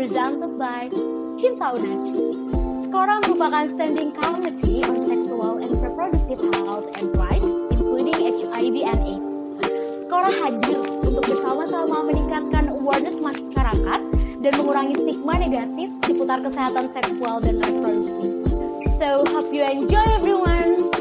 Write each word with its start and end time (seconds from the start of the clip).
presented 0.00 0.56
by 0.56 0.88
Kim 1.36 1.52
Saunet. 1.60 2.00
Skora 2.88 3.20
merupakan 3.20 3.68
standing 3.76 4.16
committee 4.16 4.80
on 4.80 5.04
sexual 5.04 5.60
and 5.60 5.76
reproductive 5.76 6.40
health 6.56 6.88
and 6.96 7.12
rights, 7.20 7.44
including 7.68 8.16
HIV 8.16 8.76
and 8.80 9.00
AIDS. 9.04 9.32
Skora 10.08 10.32
hadir 10.32 10.80
untuk 11.04 11.20
bersama-sama 11.28 12.08
meningkatkan 12.08 12.72
awareness 12.72 13.20
masyarakat 13.20 14.00
dan 14.40 14.52
mengurangi 14.56 14.96
stigma 15.04 15.36
negatif 15.36 15.92
seputar 16.08 16.38
kesehatan 16.48 16.86
seksual 16.96 17.36
dan 17.44 17.60
reproduksi. 17.60 18.28
So, 18.96 19.28
hope 19.28 19.52
you 19.52 19.68
enjoy 19.68 20.06
everyone! 20.16 21.00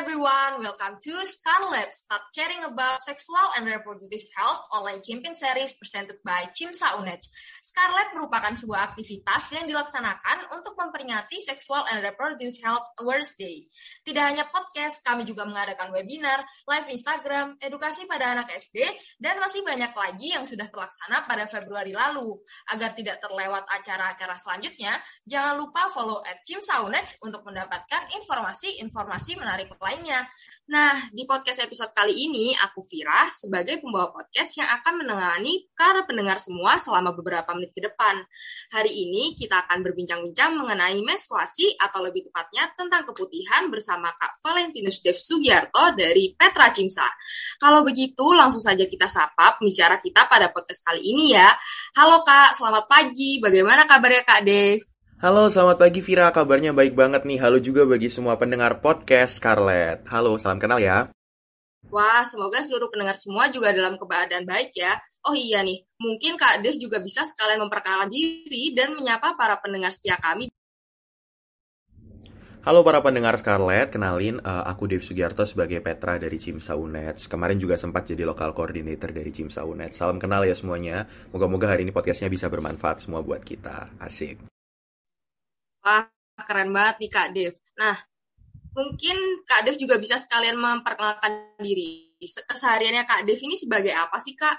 everyone, 0.00 0.39
welcome 0.58 0.98
to 0.98 1.14
Scarlet, 1.22 1.94
Start 1.94 2.26
Caring 2.34 2.66
About 2.66 2.98
Sexual 3.06 3.54
and 3.54 3.70
Reproductive 3.70 4.26
Health 4.34 4.66
online 4.74 4.98
campaign 4.98 5.30
series 5.38 5.70
presented 5.78 6.18
by 6.26 6.50
Cimsa 6.50 6.98
UNED. 6.98 7.22
Scarlet 7.62 8.10
merupakan 8.18 8.50
sebuah 8.58 8.90
aktivitas 8.90 9.46
yang 9.54 9.70
dilaksanakan 9.70 10.50
untuk 10.50 10.74
memperingati 10.74 11.38
Sexual 11.46 11.86
and 11.94 12.02
Reproductive 12.02 12.58
Health 12.66 12.82
Awareness 12.98 13.30
Day. 13.38 13.70
Tidak 14.02 14.18
hanya 14.18 14.50
podcast, 14.50 14.98
kami 15.06 15.22
juga 15.22 15.46
mengadakan 15.46 15.94
webinar, 15.94 16.42
live 16.66 16.98
Instagram, 16.98 17.54
edukasi 17.62 18.10
pada 18.10 18.34
anak 18.34 18.50
SD, 18.50 18.82
dan 19.22 19.38
masih 19.38 19.62
banyak 19.62 19.94
lagi 19.94 20.34
yang 20.34 20.42
sudah 20.50 20.66
terlaksana 20.66 21.30
pada 21.30 21.46
Februari 21.46 21.94
lalu. 21.94 22.34
Agar 22.74 22.98
tidak 22.98 23.22
terlewat 23.22 23.62
acara-acara 23.70 24.34
selanjutnya, 24.34 24.98
jangan 25.22 25.54
lupa 25.62 25.86
follow 25.94 26.18
at 26.26 26.42
Cimsa 26.42 26.82
UNED 26.82 27.22
untuk 27.22 27.46
mendapatkan 27.46 28.10
informasi-informasi 28.18 29.38
menarik 29.38 29.70
lain 29.78 30.00
lainnya. 30.00 30.24
Nah, 30.70 31.10
di 31.10 31.26
podcast 31.26 31.66
episode 31.66 31.90
kali 31.90 32.14
ini, 32.14 32.54
aku 32.54 32.78
Vira 32.86 33.26
sebagai 33.34 33.82
pembawa 33.82 34.14
podcast 34.14 34.54
yang 34.54 34.70
akan 34.70 35.02
menangani 35.02 35.66
para 35.74 36.06
pendengar 36.06 36.38
semua 36.38 36.78
selama 36.78 37.10
beberapa 37.10 37.50
menit 37.58 37.74
ke 37.74 37.82
depan. 37.82 38.22
Hari 38.70 38.86
ini 38.88 39.34
kita 39.34 39.66
akan 39.66 39.82
berbincang-bincang 39.82 40.54
mengenai 40.54 41.02
menstruasi 41.02 41.74
atau 41.74 42.06
lebih 42.06 42.30
tepatnya 42.30 42.70
tentang 42.78 43.02
keputihan 43.02 43.66
bersama 43.66 44.14
Kak 44.14 44.38
Valentinus 44.46 45.02
Dev 45.02 45.18
Sugiarto 45.18 45.98
dari 45.98 46.38
Petra 46.38 46.70
Cimsa. 46.70 47.06
Kalau 47.58 47.82
begitu, 47.82 48.30
langsung 48.30 48.62
saja 48.62 48.86
kita 48.86 49.10
sapa 49.10 49.58
pembicara 49.58 49.98
kita 49.98 50.30
pada 50.30 50.54
podcast 50.54 50.86
kali 50.86 51.02
ini 51.02 51.34
ya. 51.34 51.50
Halo 51.98 52.22
Kak, 52.22 52.54
selamat 52.54 52.86
pagi. 52.86 53.42
Bagaimana 53.42 53.90
kabarnya 53.90 54.22
Kak 54.22 54.42
Dev? 54.46 54.89
Halo, 55.20 55.52
selamat 55.52 55.76
pagi 55.76 56.00
Vira. 56.00 56.32
Kabarnya 56.32 56.72
baik 56.72 56.96
banget 56.96 57.28
nih. 57.28 57.44
Halo 57.44 57.60
juga 57.60 57.84
bagi 57.84 58.08
semua 58.08 58.40
pendengar 58.40 58.80
podcast 58.80 59.36
Scarlett. 59.36 60.08
Halo, 60.08 60.40
salam 60.40 60.56
kenal 60.56 60.80
ya. 60.80 61.12
Wah, 61.92 62.24
semoga 62.24 62.64
seluruh 62.64 62.88
pendengar 62.88 63.20
semua 63.20 63.52
juga 63.52 63.68
dalam 63.68 64.00
keadaan 64.00 64.48
baik 64.48 64.72
ya. 64.72 64.96
Oh 65.28 65.36
iya 65.36 65.60
nih, 65.60 65.84
mungkin 66.00 66.40
Kak 66.40 66.64
Dev 66.64 66.80
juga 66.80 67.04
bisa 67.04 67.20
sekalian 67.20 67.60
memperkenalkan 67.60 68.08
diri 68.08 68.72
dan 68.72 68.96
menyapa 68.96 69.36
para 69.36 69.60
pendengar 69.60 69.92
setia 69.92 70.16
kami. 70.16 70.48
Halo 72.64 72.80
para 72.80 73.04
pendengar 73.04 73.36
Scarlett, 73.36 73.92
kenalin 73.92 74.40
uh, 74.40 74.64
aku 74.72 74.88
Dev 74.88 75.04
Sugiarto 75.04 75.44
sebagai 75.44 75.84
Petra 75.84 76.16
dari 76.16 76.40
Cimsa 76.40 76.80
Unet. 76.80 77.20
Kemarin 77.28 77.60
juga 77.60 77.76
sempat 77.76 78.08
jadi 78.08 78.24
lokal 78.24 78.56
coordinator 78.56 79.12
dari 79.12 79.28
Cimsa 79.36 79.68
Unet. 79.68 79.92
Salam 79.92 80.16
kenal 80.16 80.48
ya 80.48 80.56
semuanya. 80.56 81.04
Moga-moga 81.28 81.68
hari 81.68 81.84
ini 81.84 81.92
podcastnya 81.92 82.32
bisa 82.32 82.48
bermanfaat 82.48 83.04
semua 83.04 83.20
buat 83.20 83.44
kita. 83.44 84.00
Asik. 84.00 84.49
Wah, 85.80 86.04
keren 86.44 86.70
banget 86.70 86.96
nih 87.00 87.10
Kak 87.10 87.28
Dev. 87.32 87.54
Nah, 87.80 87.96
mungkin 88.76 89.16
Kak 89.48 89.64
Dev 89.64 89.76
juga 89.80 89.96
bisa 89.96 90.20
sekalian 90.20 90.60
memperkenalkan 90.60 91.56
diri. 91.60 92.12
Kesehariannya 92.20 93.08
Kak 93.08 93.24
Dev 93.24 93.40
ini 93.40 93.56
sebagai 93.56 93.96
apa 93.96 94.20
sih 94.20 94.36
Kak? 94.36 94.56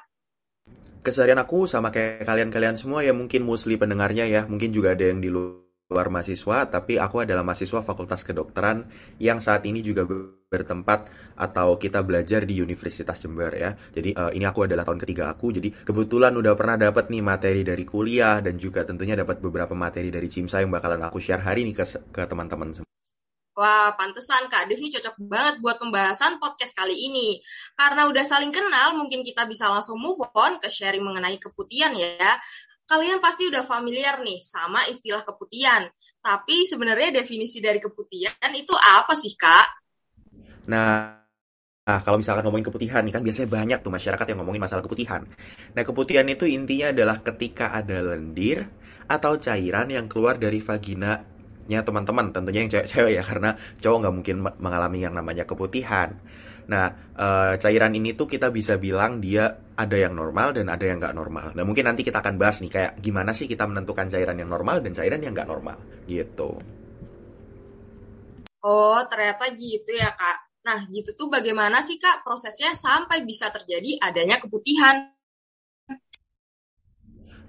Keseharian 1.02 1.42
aku 1.42 1.66
sama 1.66 1.90
kayak 1.90 2.26
kalian-kalian 2.26 2.78
semua 2.78 3.02
ya 3.02 3.14
mungkin 3.14 3.42
mostly 3.42 3.78
pendengarnya 3.78 4.26
ya. 4.30 4.42
Mungkin 4.46 4.70
juga 4.70 4.94
ada 4.94 5.10
yang 5.10 5.22
di 5.22 5.30
luar 5.34 5.71
mahasiswa, 5.92 6.72
tapi 6.72 6.96
aku 6.96 7.28
adalah 7.28 7.44
mahasiswa 7.44 7.84
Fakultas 7.84 8.24
Kedokteran 8.24 8.88
yang 9.20 9.44
saat 9.44 9.68
ini 9.68 9.84
juga 9.84 10.08
bertempat 10.52 11.12
atau 11.36 11.76
kita 11.76 12.04
belajar 12.04 12.44
di 12.48 12.60
Universitas 12.60 13.20
Jember 13.20 13.52
ya. 13.56 13.72
Jadi 13.92 14.16
uh, 14.16 14.32
ini 14.32 14.44
aku 14.48 14.68
adalah 14.68 14.88
tahun 14.88 15.00
ketiga 15.04 15.32
aku, 15.32 15.52
jadi 15.56 15.72
kebetulan 15.72 16.32
udah 16.36 16.54
pernah 16.56 16.80
dapat 16.80 17.12
nih 17.12 17.24
materi 17.24 17.62
dari 17.68 17.84
kuliah 17.84 18.40
dan 18.40 18.56
juga 18.56 18.88
tentunya 18.88 19.16
dapat 19.20 19.44
beberapa 19.44 19.76
materi 19.76 20.08
dari 20.08 20.28
CIMSA 20.32 20.64
yang 20.64 20.72
bakalan 20.72 21.04
aku 21.04 21.20
share 21.20 21.44
hari 21.44 21.68
ini 21.68 21.76
ke, 21.76 21.84
teman-teman 22.28 22.72
semua. 22.72 22.90
Wah, 23.52 23.92
pantesan 24.00 24.48
Kak 24.48 24.72
Dev 24.72 24.80
ini 24.80 24.90
cocok 24.96 25.22
banget 25.28 25.60
buat 25.60 25.76
pembahasan 25.76 26.40
podcast 26.40 26.72
kali 26.72 26.96
ini. 26.96 27.44
Karena 27.76 28.08
udah 28.08 28.24
saling 28.24 28.50
kenal, 28.50 28.96
mungkin 28.96 29.28
kita 29.28 29.44
bisa 29.44 29.68
langsung 29.68 30.00
move 30.00 30.24
on 30.34 30.56
ke 30.58 30.72
sharing 30.72 31.04
mengenai 31.04 31.36
keputihan 31.36 31.92
ya 31.92 32.40
kalian 32.92 33.24
pasti 33.24 33.48
udah 33.48 33.64
familiar 33.64 34.20
nih 34.20 34.44
sama 34.44 34.84
istilah 34.92 35.24
keputihan. 35.24 35.88
Tapi 36.20 36.68
sebenarnya 36.68 37.24
definisi 37.24 37.64
dari 37.64 37.80
keputihan 37.80 38.52
itu 38.52 38.76
apa 38.76 39.16
sih, 39.16 39.32
Kak? 39.40 39.68
Nah, 40.68 41.22
Nah, 41.82 41.98
kalau 42.06 42.22
misalkan 42.22 42.46
ngomongin 42.46 42.70
keputihan 42.70 43.02
kan 43.10 43.26
biasanya 43.26 43.50
banyak 43.50 43.80
tuh 43.82 43.90
masyarakat 43.90 44.26
yang 44.30 44.40
ngomongin 44.46 44.62
masalah 44.62 44.86
keputihan. 44.86 45.26
Nah, 45.74 45.82
keputihan 45.82 46.30
itu 46.30 46.46
intinya 46.46 46.94
adalah 46.94 47.18
ketika 47.26 47.74
ada 47.74 48.06
lendir 48.06 48.70
atau 49.10 49.34
cairan 49.42 49.90
yang 49.90 50.06
keluar 50.06 50.38
dari 50.38 50.62
vagina 50.62 51.26
teman-teman 51.72 52.36
tentunya 52.36 52.68
yang 52.68 52.72
cewek-cewek 52.72 53.14
ya 53.16 53.24
karena 53.24 53.56
cowok 53.80 53.98
nggak 54.04 54.16
mungkin 54.20 54.36
mengalami 54.60 55.08
yang 55.08 55.16
namanya 55.16 55.48
keputihan 55.48 56.20
Nah, 56.70 56.86
e, 57.16 57.28
cairan 57.58 57.94
ini 57.96 58.14
tuh 58.14 58.28
kita 58.30 58.54
bisa 58.54 58.78
bilang 58.78 59.18
dia 59.24 59.50
ada 59.78 59.98
yang 59.98 60.14
normal 60.14 60.54
dan 60.54 60.70
ada 60.70 60.86
yang 60.86 61.02
nggak 61.02 61.16
normal. 61.16 61.48
Nah, 61.58 61.64
mungkin 61.66 61.90
nanti 61.90 62.06
kita 62.06 62.22
akan 62.22 62.36
bahas 62.38 62.62
nih 62.62 62.72
kayak 62.72 62.92
gimana 63.02 63.32
sih 63.34 63.50
kita 63.50 63.66
menentukan 63.66 64.12
cairan 64.12 64.38
yang 64.38 64.50
normal 64.52 64.84
dan 64.84 64.94
cairan 64.94 65.22
yang 65.24 65.34
nggak 65.34 65.50
normal, 65.50 65.78
gitu. 66.06 66.60
Oh, 68.62 69.02
ternyata 69.10 69.50
gitu 69.58 69.90
ya, 69.98 70.14
Kak. 70.14 70.38
Nah, 70.62 70.86
gitu 70.94 71.18
tuh 71.18 71.34
bagaimana 71.34 71.82
sih, 71.82 71.98
Kak, 71.98 72.22
prosesnya 72.22 72.78
sampai 72.78 73.26
bisa 73.26 73.50
terjadi 73.50 73.98
adanya 73.98 74.38
keputihan? 74.38 75.10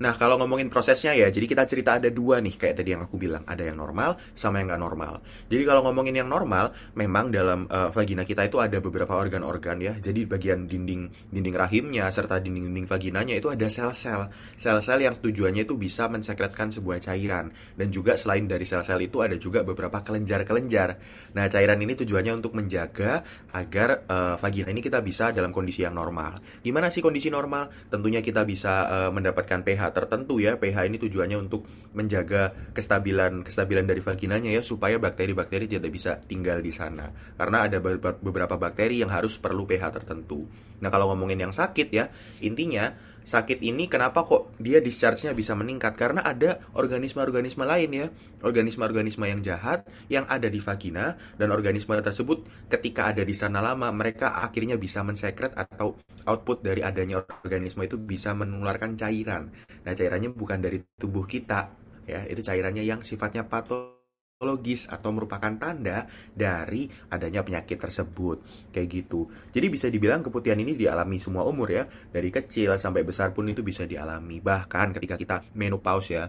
Nah, 0.02 0.18
kalau 0.18 0.34
ngomongin 0.34 0.66
prosesnya 0.66 1.14
ya, 1.14 1.30
jadi 1.30 1.46
kita 1.46 1.62
cerita 1.62 2.02
ada 2.02 2.10
dua 2.10 2.42
nih, 2.42 2.58
kayak 2.58 2.82
tadi 2.82 2.90
yang 2.90 3.06
aku 3.06 3.14
bilang, 3.14 3.46
ada 3.46 3.62
yang 3.62 3.78
normal 3.78 4.18
sama 4.34 4.58
yang 4.58 4.74
nggak 4.74 4.82
normal. 4.82 5.22
Jadi 5.46 5.62
kalau 5.62 5.86
ngomongin 5.86 6.18
yang 6.18 6.26
normal, 6.26 6.74
memang 6.98 7.30
dalam 7.30 7.70
uh, 7.70 7.94
vagina 7.94 8.26
kita 8.26 8.50
itu 8.50 8.58
ada 8.58 8.82
beberapa 8.82 9.14
organ-organ 9.14 9.78
ya. 9.78 9.94
Jadi 10.02 10.26
bagian 10.26 10.66
dinding 10.66 11.30
dinding 11.30 11.54
rahimnya 11.54 12.10
serta 12.10 12.42
dinding-dinding 12.42 12.90
vaginanya 12.90 13.38
itu 13.38 13.46
ada 13.46 13.70
sel-sel, 13.70 14.26
sel-sel 14.58 15.06
yang 15.06 15.14
tujuannya 15.14 15.62
itu 15.62 15.78
bisa 15.78 16.10
mensekretkan 16.10 16.74
sebuah 16.74 16.98
cairan. 16.98 17.54
Dan 17.78 17.94
juga 17.94 18.18
selain 18.18 18.50
dari 18.50 18.66
sel-sel 18.66 18.98
itu 19.06 19.22
ada 19.22 19.38
juga 19.38 19.62
beberapa 19.62 20.02
kelenjar-kelenjar. 20.02 20.98
Nah, 21.38 21.46
cairan 21.46 21.78
ini 21.78 21.94
tujuannya 21.94 22.42
untuk 22.42 22.58
menjaga 22.58 23.22
agar 23.54 24.02
uh, 24.10 24.34
vagina 24.34 24.74
ini 24.74 24.82
kita 24.82 24.98
bisa 24.98 25.30
dalam 25.30 25.54
kondisi 25.54 25.86
yang 25.86 25.94
normal. 25.94 26.42
Gimana 26.58 26.90
sih 26.90 26.98
kondisi 26.98 27.30
normal? 27.30 27.70
Tentunya 27.86 28.18
kita 28.18 28.42
bisa 28.42 28.90
uh, 28.90 29.10
mendapatkan 29.14 29.62
pH 29.62 29.91
tertentu 29.92 30.40
ya 30.40 30.56
pH 30.56 30.88
ini 30.88 30.96
tujuannya 30.98 31.38
untuk 31.38 31.68
menjaga 31.92 32.72
kestabilan 32.72 33.44
kestabilan 33.44 33.84
dari 33.84 34.00
vaginanya 34.00 34.50
ya 34.50 34.64
supaya 34.64 34.96
bakteri-bakteri 34.96 35.68
tidak 35.68 35.92
bisa 35.92 36.18
tinggal 36.24 36.58
di 36.58 36.72
sana 36.72 37.12
karena 37.36 37.68
ada 37.68 37.78
beberapa 38.18 38.56
bakteri 38.56 39.04
yang 39.04 39.12
harus 39.12 39.36
perlu 39.36 39.68
pH 39.68 40.02
tertentu. 40.02 40.48
Nah 40.82 40.88
kalau 40.90 41.12
ngomongin 41.12 41.46
yang 41.46 41.54
sakit 41.54 41.88
ya 41.92 42.08
intinya 42.42 42.90
sakit 43.22 43.62
ini 43.62 43.86
kenapa 43.86 44.26
kok 44.26 44.54
dia 44.58 44.82
discharge-nya 44.82 45.32
bisa 45.32 45.54
meningkat? 45.54 45.94
Karena 45.94 46.22
ada 46.26 46.60
organisme-organisme 46.74 47.62
lain 47.62 47.90
ya. 47.90 48.06
Organisme-organisme 48.42 49.24
yang 49.24 49.40
jahat 49.40 49.86
yang 50.10 50.26
ada 50.26 50.50
di 50.50 50.58
vagina 50.58 51.16
dan 51.38 51.54
organisme 51.54 51.94
tersebut 51.96 52.68
ketika 52.68 53.14
ada 53.14 53.22
di 53.22 53.34
sana 53.34 53.62
lama 53.62 53.88
mereka 53.94 54.38
akhirnya 54.42 54.76
bisa 54.76 55.00
mensekret 55.06 55.54
atau 55.54 55.96
output 56.26 56.62
dari 56.66 56.82
adanya 56.82 57.22
organisme 57.22 57.86
itu 57.86 57.96
bisa 57.96 58.34
menularkan 58.34 58.98
cairan. 58.98 59.50
Nah 59.86 59.92
cairannya 59.94 60.34
bukan 60.34 60.58
dari 60.58 60.82
tubuh 60.98 61.24
kita 61.24 61.72
ya. 62.04 62.26
Itu 62.26 62.42
cairannya 62.42 62.82
yang 62.82 63.00
sifatnya 63.06 63.46
patologis 63.46 64.01
logis 64.42 64.90
atau 64.90 65.14
merupakan 65.14 65.54
tanda 65.56 66.04
dari 66.34 66.90
adanya 67.08 67.46
penyakit 67.46 67.78
tersebut. 67.78 68.68
Kayak 68.74 68.88
gitu. 68.90 69.30
Jadi 69.54 69.66
bisa 69.70 69.86
dibilang 69.88 70.20
keputihan 70.20 70.58
ini 70.58 70.74
dialami 70.74 71.16
semua 71.22 71.46
umur 71.46 71.70
ya. 71.70 71.86
Dari 71.86 72.28
kecil 72.28 72.74
sampai 72.74 73.06
besar 73.06 73.30
pun 73.30 73.46
itu 73.48 73.62
bisa 73.62 73.86
dialami. 73.86 74.42
Bahkan 74.42 74.98
ketika 74.98 75.14
kita 75.14 75.36
menopause 75.54 76.10
ya. 76.12 76.26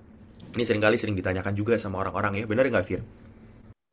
Ini 0.53 0.63
sering 0.63 0.85
kali 0.85 1.01
sering 1.01 1.17
ditanyakan 1.17 1.53
juga 1.57 1.73
sama 1.81 2.05
orang-orang 2.05 2.39
ya. 2.39 2.45
Benar 2.45 2.69
nggak 2.69 2.85
Fir? 2.85 3.01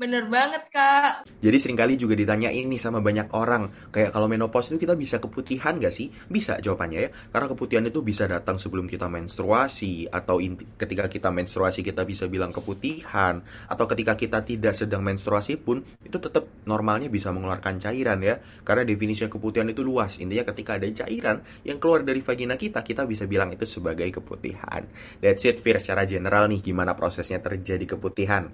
Bener 0.01 0.25
banget, 0.33 0.73
Kak. 0.73 1.29
Jadi 1.45 1.57
sering 1.61 1.77
kali 1.77 2.01
juga 2.01 2.17
ditanya 2.17 2.49
ini 2.49 2.81
sama 2.81 3.05
banyak 3.05 3.37
orang, 3.37 3.93
kayak 3.93 4.17
kalau 4.17 4.33
menopause 4.33 4.73
itu 4.73 4.89
kita 4.89 4.97
bisa 4.97 5.21
keputihan 5.21 5.77
gak 5.77 5.93
sih? 5.93 6.09
Bisa 6.25 6.57
jawabannya 6.57 7.05
ya, 7.05 7.11
karena 7.29 7.47
keputihan 7.53 7.85
itu 7.85 8.01
bisa 8.01 8.25
datang 8.25 8.57
sebelum 8.57 8.89
kita 8.89 9.13
menstruasi, 9.13 10.09
atau 10.09 10.41
ketika 10.81 11.05
kita 11.05 11.29
menstruasi 11.29 11.85
kita 11.85 12.09
bisa 12.09 12.33
bilang 12.33 12.49
keputihan, 12.49 13.45
atau 13.69 13.85
ketika 13.85 14.17
kita 14.17 14.41
tidak 14.41 14.73
sedang 14.73 15.05
menstruasi 15.05 15.61
pun, 15.61 15.85
itu 16.01 16.17
tetap 16.17 16.49
normalnya 16.65 17.13
bisa 17.13 17.29
mengeluarkan 17.29 17.77
cairan 17.77 18.25
ya, 18.25 18.41
karena 18.65 18.89
definisi 18.89 19.29
keputihan 19.29 19.69
itu 19.69 19.85
luas, 19.85 20.17
intinya 20.17 20.49
ketika 20.49 20.81
ada 20.81 20.89
cairan 20.89 21.45
yang 21.61 21.77
keluar 21.77 22.09
dari 22.09 22.25
vagina 22.25 22.57
kita, 22.57 22.81
kita 22.81 23.05
bisa 23.05 23.29
bilang 23.29 23.53
itu 23.53 23.69
sebagai 23.69 24.09
keputihan. 24.09 24.81
That's 25.21 25.45
it, 25.45 25.61
Fir, 25.61 25.77
secara 25.77 26.09
general 26.09 26.49
nih, 26.49 26.73
gimana 26.73 26.97
prosesnya 26.97 27.37
terjadi 27.45 28.01
keputihan 28.01 28.49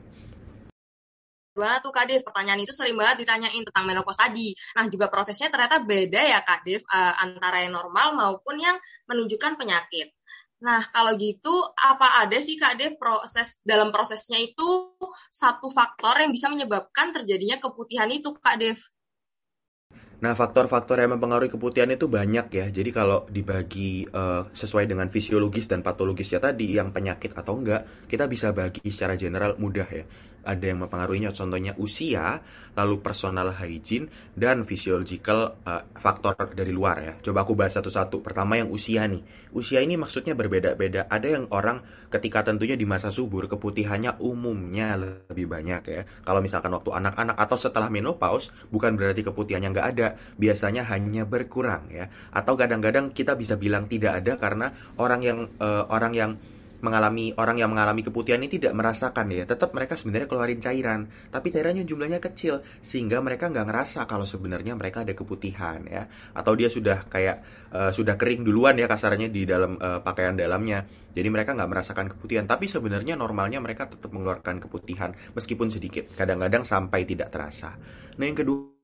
banget 1.57 1.81
tuh 1.89 1.93
Kak 1.97 2.07
Dev. 2.07 2.21
Pertanyaan 2.21 2.61
itu 2.61 2.71
sering 2.77 2.95
banget 2.95 3.25
ditanyain 3.25 3.65
tentang 3.65 3.85
menopause 3.89 4.21
tadi. 4.21 4.53
Nah, 4.77 4.85
juga 4.93 5.09
prosesnya 5.09 5.49
ternyata 5.49 5.81
beda 5.81 6.21
ya 6.21 6.45
Kak 6.45 6.61
Dev, 6.63 6.85
uh, 6.87 7.15
antara 7.17 7.65
yang 7.65 7.75
normal 7.75 8.13
maupun 8.13 8.61
yang 8.61 8.77
menunjukkan 9.09 9.57
penyakit. 9.57 10.13
Nah, 10.57 10.81
kalau 10.89 11.13
gitu, 11.21 11.53
apa 11.77 12.25
ada 12.25 12.39
sih 12.41 12.57
Kak 12.57 12.81
Dev 12.81 12.97
proses 12.97 13.61
dalam 13.61 13.93
prosesnya 13.93 14.41
itu 14.41 14.97
satu 15.29 15.69
faktor 15.69 16.17
yang 16.21 16.33
bisa 16.33 16.49
menyebabkan 16.49 17.13
terjadinya 17.13 17.61
keputihan 17.61 18.09
itu 18.09 18.33
Kak 18.41 18.57
Dev? 18.57 18.81
Nah, 20.17 20.33
faktor-faktor 20.33 20.97
yang 20.97 21.13
mempengaruhi 21.13 21.53
keputihan 21.53 21.93
itu 21.93 22.09
banyak 22.09 22.49
ya. 22.49 22.67
Jadi 22.73 22.89
kalau 22.89 23.29
dibagi 23.29 24.09
uh, 24.09 24.49
sesuai 24.49 24.89
dengan 24.89 25.13
fisiologis 25.13 25.69
dan 25.69 25.85
patologisnya 25.85 26.41
tadi, 26.41 26.73
yang 26.73 26.89
penyakit 26.89 27.37
atau 27.37 27.61
enggak, 27.61 28.09
kita 28.09 28.25
bisa 28.25 28.57
bagi 28.57 28.81
secara 28.89 29.13
general 29.13 29.61
mudah 29.61 29.85
ya 29.93 30.09
ada 30.47 30.63
yang 30.63 30.87
mempengaruhinya 30.87 31.35
contohnya 31.35 31.75
usia, 31.77 32.39
lalu 32.79 33.03
personal 33.03 33.51
hygiene 33.51 34.07
dan 34.39 34.63
physiological 34.63 35.59
uh, 35.67 35.83
faktor 35.99 36.39
dari 36.55 36.71
luar 36.71 36.97
ya. 37.03 37.15
Coba 37.19 37.43
aku 37.43 37.59
bahas 37.59 37.75
satu-satu. 37.75 38.23
Pertama 38.23 38.61
yang 38.61 38.71
usia 38.71 39.11
nih. 39.11 39.51
Usia 39.51 39.83
ini 39.83 39.99
maksudnya 39.99 40.39
berbeda-beda. 40.39 41.11
Ada 41.11 41.41
yang 41.41 41.51
orang 41.51 41.83
ketika 42.13 42.47
tentunya 42.47 42.79
di 42.79 42.87
masa 42.87 43.11
subur 43.11 43.51
keputihannya 43.51 44.23
umumnya 44.23 44.95
lebih 45.27 45.51
banyak 45.51 45.83
ya. 45.91 46.03
Kalau 46.23 46.39
misalkan 46.39 46.71
waktu 46.71 46.95
anak-anak 46.95 47.35
atau 47.35 47.59
setelah 47.59 47.91
menopause 47.91 48.55
bukan 48.71 48.95
berarti 48.95 49.27
keputihannya 49.27 49.75
nggak 49.75 49.89
ada, 49.97 50.09
biasanya 50.39 50.87
hanya 50.93 51.27
berkurang 51.27 51.91
ya. 51.91 52.07
Atau 52.31 52.55
kadang-kadang 52.55 53.11
kita 53.11 53.35
bisa 53.35 53.59
bilang 53.59 53.91
tidak 53.91 54.23
ada 54.23 54.39
karena 54.39 54.67
orang 55.01 55.21
yang 55.25 55.39
uh, 55.59 55.89
orang 55.91 56.15
yang 56.15 56.33
mengalami 56.81 57.33
orang 57.37 57.57
yang 57.61 57.71
mengalami 57.73 58.05
keputihan 58.05 58.41
ini 58.41 58.51
tidak 58.53 58.73
merasakan 58.77 59.33
ya. 59.33 59.45
Tetap 59.49 59.73
mereka 59.73 59.97
sebenarnya 59.97 60.29
keluarin 60.29 60.61
cairan 60.61 61.01
tapi 61.33 61.49
cairannya 61.53 61.85
jumlahnya 61.89 62.21
kecil 62.21 62.61
sehingga 62.81 63.21
mereka 63.25 63.49
nggak 63.49 63.67
ngerasa 63.67 64.05
kalau 64.05 64.29
sebenarnya 64.29 64.77
mereka 64.77 65.03
ada 65.05 65.17
keputihan 65.17 65.81
ya. 65.89 66.07
Atau 66.37 66.55
dia 66.55 66.69
sudah 66.69 67.05
kayak 67.09 67.37
uh, 67.73 67.91
sudah 67.93 68.15
kering 68.21 68.45
duluan 68.45 68.77
ya 68.77 68.87
kasarnya 68.87 69.33
di 69.33 69.49
dalam 69.49 69.81
uh, 69.81 70.01
pakaian 70.05 70.37
dalamnya. 70.37 70.85
Jadi 71.17 71.29
mereka 71.33 71.57
nggak 71.57 71.71
merasakan 71.71 72.07
keputihan. 72.13 72.45
Tapi 72.45 72.69
sebenarnya 72.69 73.17
normalnya 73.17 73.59
mereka 73.59 73.89
tetap 73.89 74.13
mengeluarkan 74.13 74.61
keputihan 74.61 75.17
meskipun 75.33 75.73
sedikit. 75.73 76.13
Kadang-kadang 76.13 76.63
sampai 76.63 77.09
tidak 77.09 77.33
terasa. 77.33 77.73
Nah 78.21 78.25
yang 78.25 78.37
kedua 78.37 78.76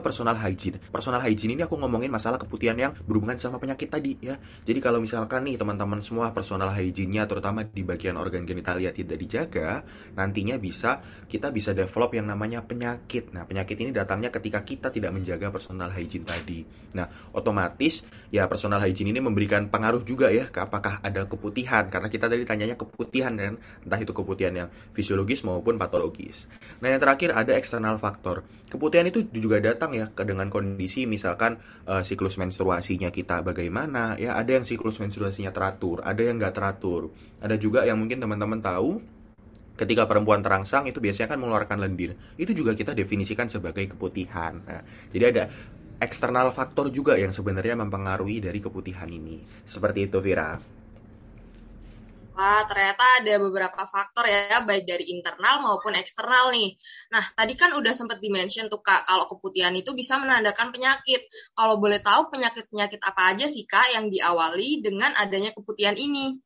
personal 0.00 0.38
hygiene. 0.38 0.78
Personal 0.88 1.20
hygiene 1.20 1.58
ini 1.58 1.62
aku 1.66 1.76
ngomongin 1.76 2.08
masalah 2.08 2.38
keputihan 2.38 2.78
yang 2.78 2.94
berhubungan 3.02 3.34
sama 3.36 3.58
penyakit 3.58 3.90
tadi 3.90 4.14
ya. 4.22 4.38
Jadi 4.62 4.78
kalau 4.78 5.02
misalkan 5.02 5.42
nih 5.42 5.58
teman-teman 5.58 5.98
semua 5.98 6.30
personal 6.30 6.70
hygiene-nya 6.70 7.26
terutama 7.26 7.66
di 7.66 7.82
bagian 7.82 8.14
organ 8.14 8.46
genitalia 8.46 8.94
tidak 8.94 9.18
dijaga, 9.18 9.82
nantinya 10.14 10.54
bisa 10.62 11.02
kita 11.26 11.50
bisa 11.50 11.74
develop 11.74 12.14
yang 12.14 12.30
namanya 12.30 12.62
penyakit. 12.62 13.34
Nah, 13.34 13.42
penyakit 13.42 13.74
ini 13.82 13.90
datangnya 13.90 14.30
ketika 14.30 14.62
kita 14.62 14.94
tidak 14.94 15.10
menjaga 15.10 15.50
personal 15.50 15.90
hygiene 15.90 16.22
tadi. 16.22 16.62
Nah, 16.94 17.10
otomatis 17.34 18.06
ya 18.30 18.46
personal 18.46 18.78
hygiene 18.78 19.10
ini 19.10 19.18
memberikan 19.18 19.66
pengaruh 19.66 20.06
juga 20.06 20.30
ya 20.30 20.46
ke 20.46 20.62
apakah 20.62 21.02
ada 21.02 21.26
keputihan 21.26 21.90
karena 21.90 22.06
kita 22.06 22.30
tadi 22.30 22.46
tanyanya 22.46 22.78
keputihan 22.78 23.34
kan, 23.34 23.58
entah 23.58 23.98
itu 23.98 24.14
keputihan 24.14 24.54
yang 24.54 24.68
fisiologis 24.94 25.42
maupun 25.42 25.74
patologis. 25.74 26.46
Nah, 26.78 26.94
yang 26.94 27.02
terakhir 27.02 27.34
ada 27.34 27.58
eksternal 27.58 27.98
faktor. 27.98 28.46
Keputihan 28.70 29.08
itu 29.10 29.26
juga 29.34 29.58
datang 29.58 29.81
datang 29.82 29.98
ya 29.98 30.06
dengan 30.14 30.46
kondisi 30.46 31.10
misalkan 31.10 31.58
uh, 31.90 32.06
siklus 32.06 32.38
menstruasinya 32.38 33.10
kita 33.10 33.42
bagaimana 33.42 34.14
ya 34.14 34.38
ada 34.38 34.54
yang 34.54 34.62
siklus 34.62 35.02
menstruasinya 35.02 35.50
teratur 35.50 36.06
ada 36.06 36.22
yang 36.22 36.38
nggak 36.38 36.54
teratur. 36.54 37.10
Ada 37.42 37.58
juga 37.58 37.82
yang 37.82 37.98
mungkin 37.98 38.22
teman-teman 38.22 38.62
tahu 38.62 39.02
ketika 39.74 40.06
perempuan 40.06 40.38
terangsang 40.38 40.86
itu 40.86 41.02
biasanya 41.02 41.34
kan 41.34 41.42
mengeluarkan 41.42 41.82
lendir. 41.82 42.14
Itu 42.38 42.54
juga 42.54 42.78
kita 42.78 42.94
definisikan 42.94 43.50
sebagai 43.50 43.90
keputihan. 43.90 44.62
Nah, 44.62 44.86
jadi 45.10 45.24
ada 45.34 45.44
eksternal 45.98 46.54
faktor 46.54 46.94
juga 46.94 47.18
yang 47.18 47.34
sebenarnya 47.34 47.74
mempengaruhi 47.74 48.38
dari 48.38 48.62
keputihan 48.62 49.10
ini. 49.10 49.42
Seperti 49.66 50.06
itu 50.06 50.22
Vira 50.22 50.81
Wah, 52.32 52.64
ternyata 52.64 53.20
ada 53.20 53.34
beberapa 53.44 53.84
faktor 53.84 54.24
ya, 54.24 54.64
baik 54.64 54.88
dari 54.88 55.04
internal 55.12 55.60
maupun 55.60 55.92
eksternal 56.00 56.48
nih. 56.48 56.80
Nah, 57.12 57.20
tadi 57.36 57.52
kan 57.52 57.76
udah 57.76 57.92
sempat 57.92 58.24
dimention 58.24 58.72
tuh 58.72 58.80
Kak, 58.80 59.04
kalau 59.04 59.28
keputihan 59.28 59.72
itu 59.76 59.92
bisa 59.92 60.16
menandakan 60.16 60.72
penyakit. 60.72 61.28
Kalau 61.52 61.76
boleh 61.76 62.00
tahu 62.00 62.32
penyakit-penyakit 62.32 63.04
apa 63.04 63.36
aja 63.36 63.44
sih 63.44 63.68
Kak 63.68 63.92
yang 63.92 64.08
diawali 64.08 64.80
dengan 64.80 65.12
adanya 65.12 65.52
keputihan 65.52 65.92
ini? 65.92 66.40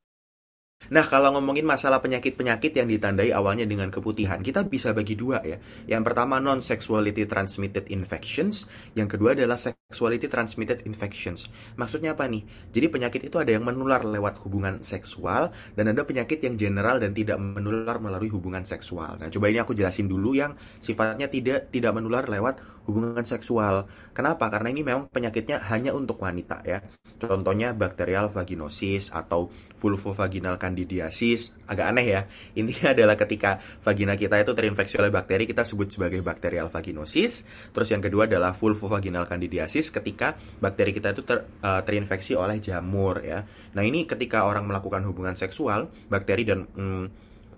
Nah, 0.90 1.06
kalau 1.06 1.34
ngomongin 1.34 1.66
masalah 1.66 1.98
penyakit-penyakit 1.98 2.74
yang 2.78 2.86
ditandai 2.90 3.30
awalnya 3.30 3.66
dengan 3.66 3.90
keputihan, 3.90 4.38
kita 4.42 4.66
bisa 4.66 4.90
bagi 4.90 5.14
dua 5.14 5.38
ya. 5.42 5.58
Yang 5.86 6.02
pertama 6.02 6.42
non-sexuality 6.42 7.30
transmitted 7.30 7.90
infections, 7.94 8.66
yang 8.98 9.10
kedua 9.10 9.34
adalah 9.34 9.58
sexuality 9.86 10.26
transmitted 10.26 10.82
infections. 10.82 11.46
Maksudnya 11.78 12.18
apa 12.18 12.26
nih? 12.26 12.42
Jadi 12.74 12.86
penyakit 12.90 13.22
itu 13.30 13.38
ada 13.38 13.54
yang 13.54 13.62
menular 13.62 14.02
lewat 14.02 14.42
hubungan 14.42 14.82
seksual 14.82 15.54
dan 15.78 15.94
ada 15.94 16.02
penyakit 16.02 16.42
yang 16.42 16.58
general 16.58 16.98
dan 16.98 17.14
tidak 17.14 17.38
menular 17.38 18.02
melalui 18.02 18.26
hubungan 18.26 18.66
seksual. 18.66 19.14
Nah, 19.22 19.30
coba 19.30 19.46
ini 19.46 19.62
aku 19.62 19.78
jelasin 19.78 20.10
dulu 20.10 20.34
yang 20.34 20.58
sifatnya 20.82 21.30
tidak 21.30 21.70
tidak 21.70 21.94
menular 21.94 22.26
lewat 22.26 22.58
hubungan 22.90 23.22
seksual. 23.22 23.86
Kenapa? 24.10 24.50
Karena 24.50 24.74
ini 24.74 24.82
memang 24.82 25.06
penyakitnya 25.06 25.62
hanya 25.70 25.94
untuk 25.94 26.18
wanita 26.18 26.66
ya. 26.66 26.82
Contohnya 27.22 27.70
bakterial 27.70 28.26
vaginosis 28.26 29.14
atau 29.14 29.46
vulvovaginal 29.78 30.58
candidiasis 30.58 31.52
agak 31.68 31.86
aneh 31.92 32.06
ya 32.16 32.20
intinya 32.56 32.90
adalah 32.96 33.14
ketika 33.14 33.60
vagina 33.84 34.16
kita 34.16 34.40
itu 34.40 34.52
terinfeksi 34.56 34.96
oleh 34.98 35.12
bakteri 35.12 35.44
kita 35.44 35.62
sebut 35.62 35.92
sebagai 35.92 36.24
bakterial 36.24 36.72
vaginosis 36.72 37.44
terus 37.76 37.88
yang 37.92 38.00
kedua 38.00 38.24
adalah 38.24 38.56
vulvovaginal 38.56 39.28
candidiasis 39.28 39.75
ketika 39.80 40.36
bakteri 40.60 40.96
kita 40.96 41.12
itu 41.12 41.22
ter, 41.24 41.44
uh, 41.64 41.82
terinfeksi 41.84 42.32
oleh 42.36 42.56
jamur 42.60 43.20
ya 43.20 43.44
nah 43.76 43.82
ini 43.84 44.08
ketika 44.08 44.48
orang 44.48 44.64
melakukan 44.64 45.04
hubungan 45.04 45.36
seksual 45.36 45.88
bakteri 46.08 46.42
dan 46.48 46.64
mm, 46.64 47.04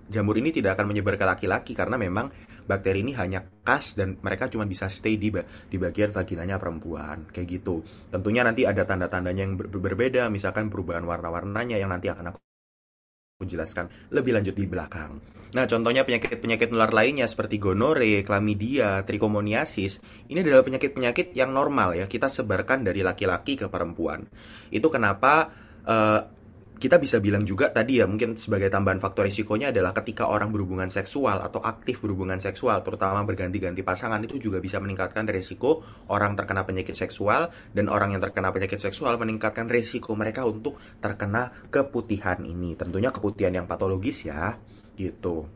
jamur 0.09 0.41
ini 0.41 0.51
tidak 0.51 0.81
akan 0.81 0.91
menyebar 0.91 1.21
ke 1.21 1.25
laki-laki 1.29 1.77
karena 1.77 2.01
memang 2.01 2.33
bakteri 2.65 3.05
ini 3.05 3.13
hanya 3.17 3.45
khas 3.65 3.97
dan 3.97 4.17
mereka 4.21 4.49
cuma 4.49 4.65
bisa 4.65 4.89
stay 4.89 5.21
di 5.21 5.33
di 5.69 5.77
bagian 5.77 6.13
vaginanya 6.13 6.57
perempuan 6.61 7.29
kayak 7.33 7.49
gitu. 7.61 7.85
Tentunya 8.13 8.45
nanti 8.45 8.65
ada 8.65 8.85
tanda-tandanya 8.85 9.45
yang 9.45 9.57
ber 9.57 9.69
berbeda, 9.73 10.29
misalkan 10.29 10.69
perubahan 10.73 11.05
warna-warnanya 11.05 11.81
yang 11.81 11.93
nanti 11.93 12.13
akan 12.13 12.33
aku 12.33 12.41
jelaskan 13.49 13.89
lebih 14.13 14.37
lanjut 14.37 14.57
di 14.57 14.67
belakang. 14.69 15.38
Nah, 15.57 15.65
contohnya 15.65 16.05
penyakit-penyakit 16.05 16.69
nular 16.69 16.93
lainnya 16.93 17.25
seperti 17.25 17.57
gonore, 17.57 18.21
chlamydia, 18.21 19.01
trichomoniasis, 19.05 20.01
ini 20.29 20.45
adalah 20.45 20.61
penyakit-penyakit 20.61 21.33
yang 21.33 21.57
normal 21.57 21.97
ya, 21.97 22.05
kita 22.05 22.29
sebarkan 22.29 22.85
dari 22.85 23.01
laki-laki 23.01 23.57
ke 23.57 23.67
perempuan. 23.73 24.29
Itu 24.69 24.93
kenapa 24.93 25.49
uh, 25.89 26.21
kita 26.79 27.03
bisa 27.03 27.19
bilang 27.19 27.43
juga 27.43 27.75
tadi 27.75 27.99
ya 27.99 28.07
mungkin 28.07 28.39
sebagai 28.39 28.71
tambahan 28.71 29.03
faktor 29.03 29.27
risikonya 29.27 29.75
adalah 29.75 29.91
ketika 29.91 30.31
orang 30.31 30.55
berhubungan 30.55 30.87
seksual 30.87 31.43
atau 31.43 31.59
aktif 31.59 32.07
berhubungan 32.07 32.39
seksual 32.39 32.87
terutama 32.87 33.27
berganti-ganti 33.27 33.83
pasangan 33.83 34.23
itu 34.23 34.39
juga 34.39 34.63
bisa 34.63 34.79
meningkatkan 34.79 35.27
risiko 35.27 35.83
orang 36.15 36.39
terkena 36.39 36.63
penyakit 36.63 36.95
seksual 36.95 37.51
dan 37.75 37.91
orang 37.91 38.15
yang 38.15 38.23
terkena 38.23 38.55
penyakit 38.55 38.79
seksual 38.79 39.19
meningkatkan 39.19 39.67
risiko 39.67 40.15
mereka 40.15 40.47
untuk 40.47 40.79
terkena 41.03 41.51
keputihan 41.67 42.47
ini 42.47 42.79
tentunya 42.79 43.11
keputihan 43.11 43.59
yang 43.59 43.67
patologis 43.67 44.31
ya 44.31 44.55
gitu 44.99 45.47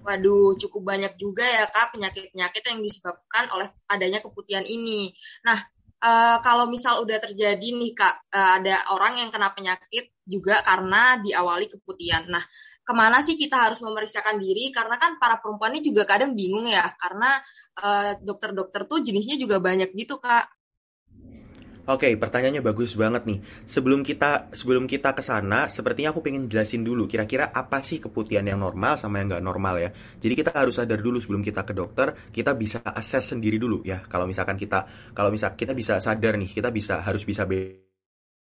Waduh, 0.00 0.56
cukup 0.56 0.96
banyak 0.96 1.12
juga 1.20 1.44
ya 1.44 1.68
Kak 1.68 1.92
penyakit-penyakit 1.94 2.64
yang 2.66 2.80
disebabkan 2.80 3.46
oleh 3.52 3.68
adanya 3.84 4.18
keputihan 4.24 4.64
ini. 4.64 5.12
Nah, 5.44 5.60
uh, 6.00 6.36
kalau 6.40 6.66
misal 6.66 7.04
udah 7.04 7.20
terjadi 7.20 7.62
nih 7.62 7.92
kak 7.92 8.32
uh, 8.32 8.58
ada 8.58 8.88
orang 8.96 9.20
yang 9.20 9.28
kena 9.28 9.52
penyakit 9.52 10.10
juga 10.24 10.64
karena 10.64 11.20
diawali 11.20 11.68
keputihan. 11.68 12.24
Nah, 12.26 12.42
ke 12.80 12.92
mana 12.96 13.20
sih 13.22 13.36
kita 13.38 13.70
harus 13.70 13.78
memeriksakan 13.84 14.40
diri? 14.40 14.72
Karena 14.74 14.96
kan 14.96 15.20
para 15.20 15.38
perempuan 15.38 15.76
ini 15.76 15.84
juga 15.84 16.08
kadang 16.08 16.34
bingung 16.34 16.66
ya, 16.66 16.90
karena 16.98 17.38
dokter 17.70 17.86
eh, 17.86 18.12
dokter-dokter 18.18 18.80
tuh 18.90 18.98
jenisnya 19.06 19.36
juga 19.38 19.62
banyak 19.62 19.94
gitu 19.94 20.18
kak. 20.18 20.50
Oke, 21.90 22.14
pertanyaannya 22.14 22.62
bagus 22.62 22.94
banget 22.94 23.26
nih. 23.26 23.42
Sebelum 23.66 24.06
kita 24.06 24.54
sebelum 24.54 24.86
kita 24.86 25.10
ke 25.10 25.26
sana, 25.26 25.66
sepertinya 25.66 26.14
aku 26.14 26.22
pengen 26.22 26.46
jelasin 26.46 26.86
dulu 26.86 27.10
kira-kira 27.10 27.50
apa 27.50 27.82
sih 27.82 27.98
keputihan 27.98 28.46
yang 28.46 28.62
normal 28.62 28.94
sama 28.94 29.18
yang 29.18 29.34
nggak 29.34 29.42
normal 29.42 29.74
ya. 29.82 29.90
Jadi 30.22 30.38
kita 30.38 30.54
harus 30.54 30.78
sadar 30.78 31.02
dulu 31.02 31.18
sebelum 31.18 31.42
kita 31.42 31.66
ke 31.66 31.74
dokter, 31.74 32.30
kita 32.30 32.54
bisa 32.54 32.78
assess 32.94 33.34
sendiri 33.34 33.58
dulu 33.58 33.82
ya. 33.82 34.06
Kalau 34.06 34.30
misalkan 34.30 34.54
kita 34.54 34.86
kalau 35.10 35.34
misal 35.34 35.58
kita 35.58 35.74
bisa 35.74 35.98
sadar 35.98 36.38
nih, 36.38 36.46
kita 36.54 36.70
bisa 36.70 37.02
harus 37.02 37.26
bisa 37.26 37.42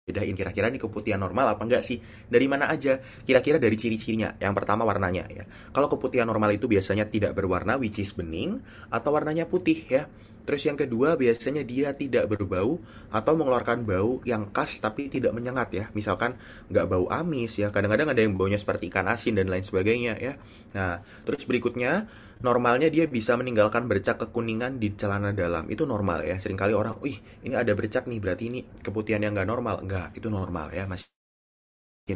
bedain 0.10 0.36
kira-kira 0.36 0.68
nih 0.74 0.82
keputihan 0.82 1.22
normal 1.22 1.54
apa 1.54 1.64
enggak 1.64 1.86
sih 1.86 2.02
dari 2.26 2.50
mana 2.50 2.66
aja 2.68 2.98
kira-kira 3.00 3.62
dari 3.62 3.78
ciri-cirinya 3.78 4.42
yang 4.42 4.58
pertama 4.58 4.82
warnanya 4.82 5.30
ya 5.30 5.46
kalau 5.70 5.86
keputihan 5.86 6.26
normal 6.26 6.50
itu 6.50 6.66
biasanya 6.66 7.06
tidak 7.06 7.38
berwarna 7.38 7.78
which 7.78 8.02
is 8.02 8.10
bening 8.18 8.58
atau 8.90 9.14
warnanya 9.14 9.46
putih 9.46 9.86
ya 9.86 10.10
Terus 10.50 10.66
yang 10.66 10.82
kedua 10.82 11.14
biasanya 11.14 11.62
dia 11.62 11.94
tidak 11.94 12.26
berbau 12.26 12.82
atau 13.14 13.34
mengeluarkan 13.38 13.86
bau 13.86 14.18
yang 14.26 14.50
khas 14.50 14.82
tapi 14.82 15.06
tidak 15.06 15.30
menyengat 15.38 15.70
ya. 15.70 15.86
Misalkan 15.94 16.42
nggak 16.74 16.90
bau 16.90 17.06
amis 17.14 17.62
ya. 17.62 17.70
Kadang-kadang 17.70 18.10
ada 18.10 18.18
yang 18.18 18.34
baunya 18.34 18.58
seperti 18.58 18.90
ikan 18.90 19.06
asin 19.14 19.38
dan 19.38 19.46
lain 19.46 19.62
sebagainya 19.62 20.18
ya. 20.18 20.34
Nah 20.74 21.06
terus 21.22 21.46
berikutnya 21.46 22.10
normalnya 22.42 22.90
dia 22.90 23.06
bisa 23.06 23.38
meninggalkan 23.38 23.86
bercak 23.86 24.26
kekuningan 24.26 24.82
di 24.82 24.98
celana 24.98 25.38
dalam. 25.38 25.70
Itu 25.70 25.86
normal 25.86 26.26
ya. 26.26 26.42
Seringkali 26.42 26.74
orang, 26.74 26.98
wih 26.98 27.22
ini 27.46 27.54
ada 27.54 27.70
bercak 27.78 28.10
nih 28.10 28.18
berarti 28.18 28.50
ini 28.50 28.66
keputihan 28.82 29.22
yang 29.22 29.38
nggak 29.38 29.46
normal. 29.46 29.86
Enggak, 29.86 30.18
itu 30.18 30.34
normal 30.34 30.74
ya 30.74 30.90
masih 30.90 31.06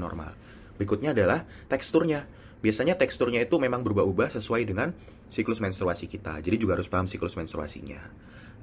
normal. 0.02 0.34
Berikutnya 0.74 1.14
adalah 1.14 1.46
teksturnya 1.70 2.26
Biasanya 2.64 2.96
teksturnya 2.96 3.44
itu 3.44 3.60
memang 3.60 3.84
berubah-ubah 3.84 4.40
sesuai 4.40 4.64
dengan 4.64 4.96
siklus 5.28 5.60
menstruasi 5.60 6.08
kita. 6.08 6.40
Jadi 6.40 6.56
juga 6.56 6.80
harus 6.80 6.88
paham 6.88 7.12
siklus 7.12 7.36
menstruasinya. 7.36 8.00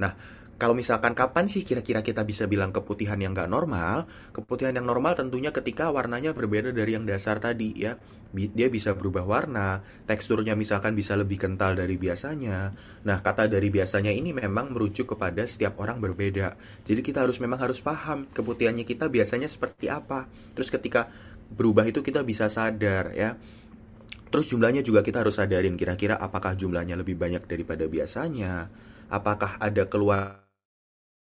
Nah, 0.00 0.16
kalau 0.60 0.76
misalkan 0.76 1.16
kapan 1.16 1.48
sih 1.48 1.64
kira-kira 1.64 2.04
kita 2.04 2.20
bisa 2.20 2.44
bilang 2.44 2.68
keputihan 2.68 3.16
yang 3.16 3.32
nggak 3.32 3.48
normal? 3.48 4.04
Keputihan 4.32 4.76
yang 4.76 4.84
normal 4.84 5.16
tentunya 5.16 5.52
ketika 5.56 5.88
warnanya 5.88 6.36
berbeda 6.36 6.68
dari 6.68 6.96
yang 6.96 7.08
dasar 7.08 7.40
tadi 7.40 7.72
ya. 7.76 7.96
Dia 8.32 8.68
bisa 8.68 8.92
berubah 8.92 9.24
warna, 9.24 9.80
teksturnya 10.04 10.52
misalkan 10.54 10.92
bisa 10.92 11.16
lebih 11.16 11.40
kental 11.40 11.74
dari 11.80 11.96
biasanya. 11.96 12.76
Nah, 13.08 13.18
kata 13.24 13.48
dari 13.48 13.72
biasanya 13.72 14.12
ini 14.12 14.36
memang 14.36 14.76
merujuk 14.76 15.16
kepada 15.16 15.48
setiap 15.48 15.80
orang 15.80 15.96
berbeda. 15.96 16.54
Jadi 16.84 17.00
kita 17.00 17.24
harus 17.24 17.40
memang 17.40 17.58
harus 17.58 17.80
paham 17.80 18.28
keputihannya 18.28 18.84
kita 18.84 19.08
biasanya 19.08 19.48
seperti 19.48 19.88
apa. 19.88 20.28
Terus 20.52 20.68
ketika 20.68 21.08
berubah 21.50 21.88
itu 21.88 22.04
kita 22.04 22.22
bisa 22.22 22.46
sadar 22.46 23.10
ya. 23.16 23.34
Terus 24.30 24.46
jumlahnya 24.54 24.86
juga 24.86 25.02
kita 25.02 25.26
harus 25.26 25.36
sadarin 25.36 25.74
kira-kira 25.74 26.14
apakah 26.14 26.54
jumlahnya 26.54 26.94
lebih 26.94 27.18
banyak 27.18 27.44
daripada 27.50 27.84
biasanya, 27.90 28.70
apakah 29.10 29.58
ada 29.58 29.90
keluar 29.90 30.46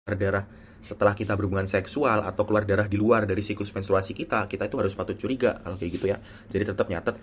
darah 0.08 0.48
setelah 0.78 1.18
kita 1.18 1.34
berhubungan 1.34 1.66
seksual 1.66 2.22
atau 2.24 2.46
keluar 2.46 2.64
darah 2.64 2.86
di 2.86 2.96
luar 2.96 3.26
dari 3.26 3.42
siklus 3.42 3.74
menstruasi 3.74 4.14
kita, 4.14 4.46
kita 4.46 4.70
itu 4.70 4.78
harus 4.78 4.94
patut 4.94 5.18
curiga 5.18 5.58
kalau 5.58 5.76
kayak 5.76 5.92
gitu 5.98 6.06
ya. 6.08 6.18
Jadi 6.48 6.64
tetap 6.64 6.88
nyatet 6.88 7.16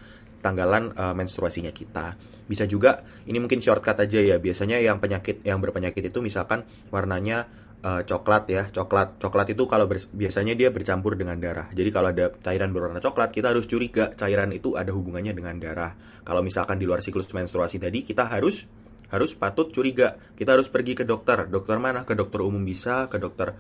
tanggalan 0.42 0.90
uh, 0.92 1.14
menstruasinya 1.14 1.70
kita. 1.70 2.18
Bisa 2.44 2.66
juga 2.66 3.06
ini 3.24 3.38
mungkin 3.38 3.62
shortcut 3.62 3.96
aja 3.96 4.20
ya. 4.20 4.36
Biasanya 4.42 4.82
yang 4.82 4.98
penyakit 4.98 5.46
yang 5.46 5.62
berpenyakit 5.62 6.12
itu 6.12 6.18
misalkan 6.20 6.66
warnanya 6.90 7.46
uh, 7.84 8.02
coklat 8.02 8.44
ya 8.48 8.62
coklat. 8.72 9.20
Coklat 9.20 9.46
itu 9.52 9.62
kalau 9.68 9.84
biasanya 9.90 10.56
dia 10.56 10.72
bercampur 10.72 11.14
dengan 11.14 11.36
darah. 11.36 11.68
Jadi 11.70 11.90
kalau 11.92 12.10
ada 12.10 12.32
cairan 12.40 12.72
berwarna 12.72 12.98
coklat 12.98 13.30
kita 13.30 13.52
harus 13.52 13.68
curiga 13.68 14.10
cairan 14.16 14.50
itu 14.56 14.74
ada 14.74 14.90
hubungannya 14.90 15.36
dengan 15.36 15.60
darah. 15.60 15.92
Kalau 16.24 16.40
misalkan 16.40 16.80
di 16.80 16.88
luar 16.88 17.04
siklus 17.04 17.28
menstruasi 17.30 17.76
tadi 17.76 18.02
kita 18.02 18.26
harus 18.32 18.64
harus 19.12 19.36
patut 19.36 19.68
curiga. 19.68 20.16
Kita 20.34 20.56
harus 20.56 20.72
pergi 20.72 20.96
ke 20.96 21.04
dokter. 21.04 21.46
Dokter 21.46 21.76
mana? 21.76 22.08
Ke 22.08 22.16
dokter 22.16 22.40
umum 22.40 22.64
bisa 22.64 23.06
ke 23.12 23.20
dokter 23.20 23.52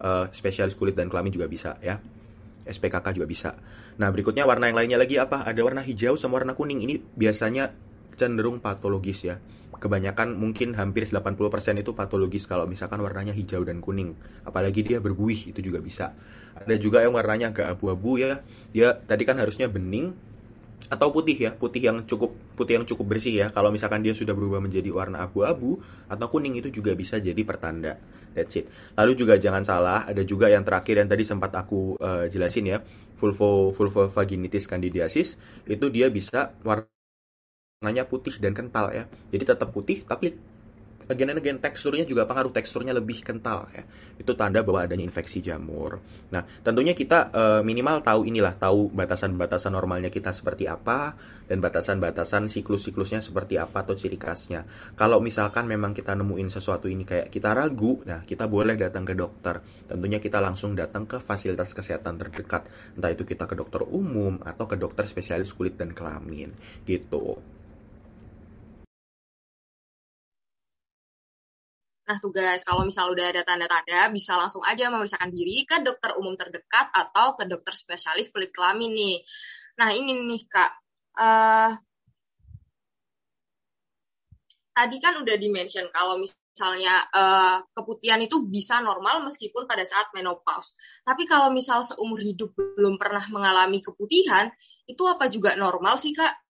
uh, 0.00 0.26
spesialis 0.30 0.78
kulit 0.78 0.94
dan 0.94 1.10
kelamin 1.10 1.34
juga 1.34 1.50
bisa 1.50 1.76
ya. 1.82 1.98
SPKK 2.68 3.16
juga 3.16 3.24
bisa. 3.24 3.56
Nah, 3.96 4.12
berikutnya 4.12 4.44
warna 4.44 4.68
yang 4.68 4.76
lainnya 4.76 5.00
lagi 5.00 5.16
apa? 5.16 5.40
Ada 5.40 5.64
warna 5.64 5.80
hijau 5.80 6.20
sama 6.20 6.36
warna 6.36 6.52
kuning. 6.52 6.84
Ini 6.84 7.00
biasanya 7.16 7.72
cenderung 8.12 8.60
patologis 8.60 9.24
ya 9.24 9.40
kebanyakan 9.78 10.34
mungkin 10.34 10.74
hampir 10.74 11.06
80% 11.06 11.34
itu 11.80 11.94
patologis 11.94 12.44
kalau 12.50 12.66
misalkan 12.66 12.98
warnanya 12.98 13.32
hijau 13.32 13.62
dan 13.62 13.78
kuning. 13.78 14.18
Apalagi 14.44 14.82
dia 14.82 14.98
berbuih 14.98 15.54
itu 15.54 15.60
juga 15.62 15.78
bisa. 15.78 16.14
Ada 16.58 16.74
juga 16.76 17.06
yang 17.06 17.14
warnanya 17.14 17.54
agak 17.54 17.78
abu-abu 17.78 18.18
ya. 18.18 18.42
Dia 18.74 18.94
tadi 18.94 19.22
kan 19.22 19.38
harusnya 19.38 19.70
bening 19.70 20.12
atau 20.88 21.12
putih 21.12 21.36
ya, 21.36 21.50
putih 21.52 21.84
yang 21.84 22.06
cukup 22.08 22.32
putih 22.54 22.80
yang 22.80 22.86
cukup 22.86 23.16
bersih 23.16 23.34
ya. 23.34 23.46
Kalau 23.54 23.70
misalkan 23.70 24.02
dia 24.02 24.14
sudah 24.14 24.34
berubah 24.34 24.58
menjadi 24.58 24.90
warna 24.90 25.26
abu-abu 25.26 25.78
atau 26.10 26.26
kuning 26.26 26.58
itu 26.58 26.74
juga 26.74 26.94
bisa 26.98 27.22
jadi 27.22 27.38
pertanda. 27.46 27.98
That's 28.34 28.54
it. 28.58 28.70
Lalu 28.94 29.12
juga 29.18 29.34
jangan 29.38 29.62
salah, 29.66 30.06
ada 30.06 30.22
juga 30.22 30.50
yang 30.50 30.62
terakhir 30.62 31.00
yang 31.00 31.08
tadi 31.10 31.24
sempat 31.26 31.54
aku 31.54 31.98
uh, 31.98 32.26
jelasin 32.30 32.70
ya, 32.70 32.78
vulvo 33.18 33.74
vulvovaginitis 33.74 34.66
candidiasis 34.66 35.38
itu 35.66 35.86
dia 35.90 36.08
bisa 36.08 36.54
warna 36.62 36.97
warnanya 37.78 38.10
putih 38.10 38.34
dan 38.42 38.58
kental 38.58 38.90
ya. 38.90 39.06
Jadi 39.30 39.54
tetap 39.54 39.70
putih 39.70 40.02
tapi 40.02 40.34
again 41.06 41.30
and 41.30 41.38
again 41.38 41.62
teksturnya 41.62 42.02
juga 42.02 42.26
pengaruh 42.26 42.50
teksturnya 42.50 42.90
lebih 42.90 43.22
kental 43.22 43.70
ya. 43.70 43.86
Itu 44.18 44.34
tanda 44.34 44.66
bahwa 44.66 44.82
adanya 44.82 45.06
infeksi 45.06 45.38
jamur. 45.38 46.02
Nah, 46.34 46.42
tentunya 46.66 46.90
kita 46.90 47.30
uh, 47.30 47.62
minimal 47.62 48.02
tahu 48.02 48.26
inilah, 48.26 48.58
tahu 48.58 48.90
batasan-batasan 48.90 49.78
normalnya 49.78 50.10
kita 50.10 50.34
seperti 50.34 50.66
apa 50.66 51.14
dan 51.46 51.62
batasan-batasan 51.62 52.50
siklus-siklusnya 52.50 53.22
seperti 53.22 53.62
apa 53.62 53.86
atau 53.86 53.94
ciri 53.94 54.18
khasnya. 54.18 54.66
Kalau 54.98 55.22
misalkan 55.22 55.70
memang 55.70 55.94
kita 55.94 56.18
nemuin 56.18 56.50
sesuatu 56.50 56.90
ini 56.90 57.06
kayak 57.06 57.30
kita 57.30 57.54
ragu, 57.54 58.02
nah 58.04 58.26
kita 58.26 58.50
boleh 58.50 58.74
datang 58.74 59.06
ke 59.06 59.14
dokter. 59.14 59.62
Tentunya 59.86 60.18
kita 60.18 60.42
langsung 60.42 60.74
datang 60.74 61.06
ke 61.06 61.22
fasilitas 61.22 61.72
kesehatan 61.72 62.18
terdekat. 62.20 62.66
Entah 62.98 63.14
itu 63.14 63.22
kita 63.22 63.46
ke 63.46 63.54
dokter 63.54 63.86
umum 63.86 64.42
atau 64.42 64.66
ke 64.66 64.74
dokter 64.74 65.06
spesialis 65.06 65.54
kulit 65.54 65.78
dan 65.78 65.94
kelamin 65.94 66.52
gitu. 66.84 67.38
Nah, 72.08 72.16
tugas 72.24 72.64
kalau 72.64 72.88
misal 72.88 73.12
udah 73.12 73.28
ada 73.28 73.44
tanda-tanda, 73.44 74.08
bisa 74.08 74.32
langsung 74.32 74.64
aja 74.64 74.88
memeriksakan 74.88 75.28
diri 75.28 75.68
ke 75.68 75.84
dokter 75.84 76.16
umum 76.16 76.32
terdekat 76.40 76.88
atau 76.88 77.36
ke 77.36 77.44
dokter 77.44 77.76
spesialis 77.76 78.32
kulit 78.32 78.48
kelamin 78.48 78.96
nih. 78.96 79.16
Nah, 79.76 79.92
ini 79.92 80.16
nih, 80.16 80.42
Kak. 80.48 80.72
Uh, 81.12 81.76
tadi 84.72 84.96
kan 85.04 85.20
udah 85.20 85.36
dimention 85.36 85.84
kalau 85.92 86.16
misalnya 86.16 87.04
uh, 87.12 87.60
keputihan 87.76 88.22
itu 88.24 88.40
bisa 88.46 88.80
normal 88.80 89.20
meskipun 89.28 89.68
pada 89.68 89.84
saat 89.84 90.08
menopause. 90.16 90.80
Tapi 91.04 91.28
kalau 91.28 91.52
misal 91.52 91.84
seumur 91.84 92.24
hidup 92.24 92.56
belum 92.56 92.96
pernah 92.96 93.22
mengalami 93.28 93.84
keputihan, 93.84 94.48
itu 94.88 95.04
apa 95.04 95.28
juga 95.28 95.60
normal 95.60 96.00
sih, 96.00 96.16
Kak? 96.16 96.47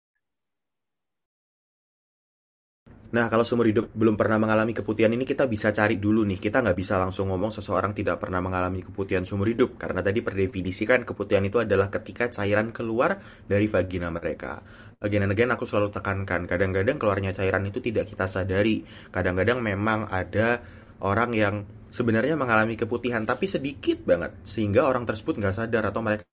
Nah, 3.15 3.31
kalau 3.31 3.47
seumur 3.47 3.71
hidup 3.71 3.95
belum 3.95 4.19
pernah 4.19 4.35
mengalami 4.35 4.75
keputihan 4.75 5.07
ini 5.07 5.23
kita 5.23 5.47
bisa 5.47 5.71
cari 5.71 5.95
dulu 5.95 6.27
nih. 6.27 6.35
Kita 6.35 6.59
nggak 6.59 6.75
bisa 6.75 6.99
langsung 6.99 7.31
ngomong 7.31 7.47
seseorang 7.47 7.95
tidak 7.95 8.19
pernah 8.19 8.43
mengalami 8.43 8.83
keputihan 8.83 9.23
seumur 9.23 9.47
hidup. 9.47 9.79
Karena 9.79 10.03
tadi 10.03 10.19
perdefinisikan 10.19 11.07
keputihan 11.07 11.47
itu 11.47 11.63
adalah 11.63 11.87
ketika 11.87 12.27
cairan 12.27 12.75
keluar 12.75 13.15
dari 13.47 13.71
vagina 13.71 14.11
mereka. 14.11 14.59
Again 14.99 15.31
and 15.31 15.31
again 15.31 15.47
aku 15.47 15.63
selalu 15.63 15.95
tekankan, 15.95 16.43
kadang-kadang 16.43 16.99
keluarnya 16.99 17.31
cairan 17.31 17.63
itu 17.63 17.79
tidak 17.79 18.11
kita 18.11 18.27
sadari. 18.27 18.83
Kadang-kadang 19.15 19.63
memang 19.63 20.11
ada 20.11 20.59
orang 20.99 21.31
yang 21.31 21.63
sebenarnya 21.87 22.35
mengalami 22.35 22.75
keputihan 22.75 23.23
tapi 23.23 23.47
sedikit 23.47 24.03
banget. 24.03 24.35
Sehingga 24.43 24.83
orang 24.83 25.07
tersebut 25.07 25.39
nggak 25.39 25.55
sadar 25.55 25.87
atau 25.87 26.03
mereka 26.03 26.27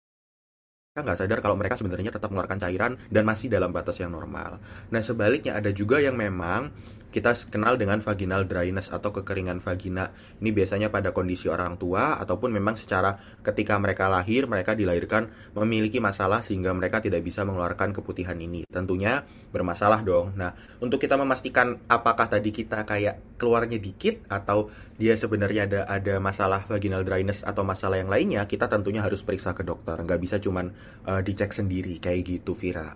mereka 0.93 1.09
nggak 1.09 1.21
sadar 1.25 1.41
kalau 1.41 1.57
mereka 1.57 1.81
sebenarnya 1.81 2.13
tetap 2.13 2.29
mengeluarkan 2.29 2.61
cairan 2.61 2.93
dan 3.09 3.25
masih 3.25 3.49
dalam 3.49 3.73
batas 3.73 3.97
yang 3.97 4.13
normal. 4.13 4.61
Nah 4.93 5.01
sebaliknya 5.01 5.57
ada 5.57 5.73
juga 5.73 6.05
yang 6.05 6.21
memang 6.21 6.69
kita 7.09 7.33
kenal 7.49 7.81
dengan 7.81 8.01
vaginal 8.05 8.45
dryness 8.45 8.93
atau 8.93 9.09
kekeringan 9.09 9.65
vagina. 9.65 10.13
Ini 10.41 10.53
biasanya 10.53 10.93
pada 10.93 11.17
kondisi 11.17 11.49
orang 11.49 11.81
tua 11.81 12.21
ataupun 12.21 12.53
memang 12.53 12.77
secara 12.77 13.17
ketika 13.41 13.77
mereka 13.81 14.09
lahir, 14.13 14.45
mereka 14.45 14.77
dilahirkan 14.77 15.33
memiliki 15.57 15.97
masalah 15.97 16.45
sehingga 16.45 16.77
mereka 16.77 17.01
tidak 17.01 17.25
bisa 17.25 17.41
mengeluarkan 17.45 17.97
keputihan 17.97 18.37
ini. 18.37 18.69
Tentunya 18.69 19.25
bermasalah 19.49 20.05
dong. 20.05 20.37
Nah, 20.37 20.53
untuk 20.81 21.01
kita 21.01 21.17
memastikan 21.21 21.81
apakah 21.89 22.29
tadi 22.29 22.53
kita 22.53 22.85
kayak 22.89 23.41
keluarnya 23.41 23.77
dikit 23.77 24.25
atau 24.33 24.73
dia 24.97 25.17
sebenarnya 25.17 25.69
ada 25.69 25.81
ada 25.89 26.15
masalah 26.17 26.65
vaginal 26.65 27.05
dryness 27.05 27.45
atau 27.45 27.61
masalah 27.61 28.01
yang 28.01 28.09
lainnya, 28.09 28.45
kita 28.49 28.69
tentunya 28.73 29.05
harus 29.05 29.21
periksa 29.21 29.53
ke 29.53 29.65
dokter. 29.65 30.01
Nggak 30.01 30.21
bisa 30.21 30.37
cuman 30.41 30.73
uh, 31.07 31.21
dicek 31.21 31.51
sendiri 31.55 31.99
kayak 31.99 32.39
gitu, 32.39 32.53
Vira. 32.55 32.95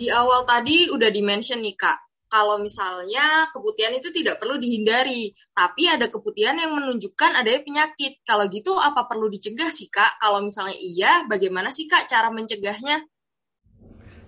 Di 0.00 0.08
awal 0.08 0.48
tadi 0.48 0.88
udah 0.88 1.12
dimention 1.12 1.60
nih 1.60 1.76
Kak, 1.76 1.98
kalau 2.30 2.62
misalnya 2.62 3.50
keputihan 3.50 3.90
itu 3.90 4.08
tidak 4.14 4.38
perlu 4.38 4.56
dihindari, 4.56 5.34
tapi 5.50 5.90
ada 5.90 6.06
keputihan 6.06 6.54
yang 6.56 6.72
menunjukkan 6.72 7.36
adanya 7.36 7.60
penyakit. 7.66 8.22
Kalau 8.22 8.46
gitu 8.46 8.78
apa 8.78 9.04
perlu 9.10 9.26
dicegah 9.26 9.68
sih 9.74 9.90
Kak? 9.90 10.22
Kalau 10.22 10.40
misalnya 10.40 10.78
iya, 10.78 11.26
bagaimana 11.26 11.74
sih 11.74 11.90
Kak 11.90 12.06
cara 12.06 12.30
mencegahnya? 12.30 13.02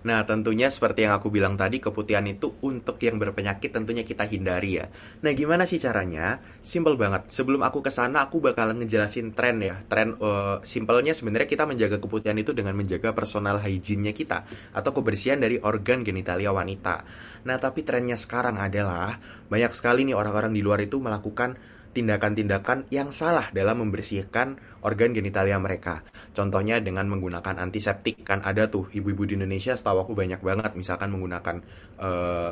Nah, 0.03 0.27
tentunya 0.27 0.67
seperti 0.67 1.07
yang 1.07 1.15
aku 1.15 1.31
bilang 1.31 1.55
tadi, 1.55 1.79
keputihan 1.79 2.23
itu 2.27 2.59
untuk 2.63 2.99
yang 2.99 3.15
berpenyakit 3.19 3.71
tentunya 3.71 4.03
kita 4.03 4.27
hindari 4.27 4.83
ya. 4.83 4.85
Nah, 5.23 5.31
gimana 5.31 5.63
sih 5.63 5.79
caranya? 5.79 6.43
Simple 6.59 6.99
banget. 6.99 7.31
Sebelum 7.31 7.63
aku 7.63 7.79
ke 7.79 7.91
sana, 7.91 8.27
aku 8.27 8.43
bakalan 8.43 8.83
ngejelasin 8.83 9.31
tren 9.31 9.63
ya. 9.63 9.79
Tren 9.87 10.19
uh, 10.19 10.59
simpelnya 10.67 11.15
sebenarnya 11.15 11.47
kita 11.47 11.63
menjaga 11.63 11.97
keputihan 12.03 12.35
itu 12.35 12.51
dengan 12.51 12.75
menjaga 12.75 13.15
personal 13.15 13.63
hygiene-nya 13.63 14.11
kita 14.11 14.43
atau 14.75 14.91
kebersihan 14.91 15.39
dari 15.39 15.57
organ 15.63 16.03
genitalia 16.03 16.51
wanita. 16.51 17.07
Nah, 17.47 17.57
tapi 17.59 17.83
trennya 17.87 18.19
sekarang 18.19 18.59
adalah 18.59 19.19
banyak 19.47 19.71
sekali 19.71 20.03
nih 20.07 20.15
orang-orang 20.15 20.51
di 20.51 20.59
luar 20.59 20.83
itu 20.83 20.99
melakukan 20.99 21.72
tindakan-tindakan 21.93 22.89
yang 22.89 23.13
salah 23.13 23.53
dalam 23.53 23.85
membersihkan 23.85 24.57
organ 24.81 25.13
genitalia 25.13 25.61
mereka. 25.61 26.01
Contohnya 26.33 26.81
dengan 26.81 27.07
menggunakan 27.07 27.61
antiseptik. 27.61 28.25
Kan 28.25 28.41
ada 28.41 28.67
tuh 28.67 28.89
ibu-ibu 28.91 29.29
di 29.29 29.33
Indonesia 29.37 29.77
setahu 29.77 30.03
aku 30.09 30.13
banyak 30.17 30.41
banget 30.41 30.73
misalkan 30.73 31.13
menggunakan 31.13 31.61
uh, 32.01 32.51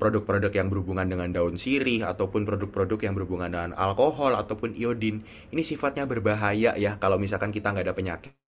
produk-produk 0.00 0.50
yang 0.54 0.72
berhubungan 0.72 1.04
dengan 1.04 1.28
daun 1.28 1.60
sirih 1.60 2.06
ataupun 2.06 2.48
produk-produk 2.48 2.98
yang 3.04 3.14
berhubungan 3.14 3.50
dengan 3.52 3.70
alkohol 3.76 4.34
ataupun 4.34 4.72
iodin. 4.74 5.22
Ini 5.52 5.62
sifatnya 5.62 6.08
berbahaya 6.08 6.74
ya 6.80 6.96
kalau 6.96 7.20
misalkan 7.20 7.52
kita 7.52 7.70
nggak 7.74 7.86
ada 7.92 7.94
penyakit 7.94 8.47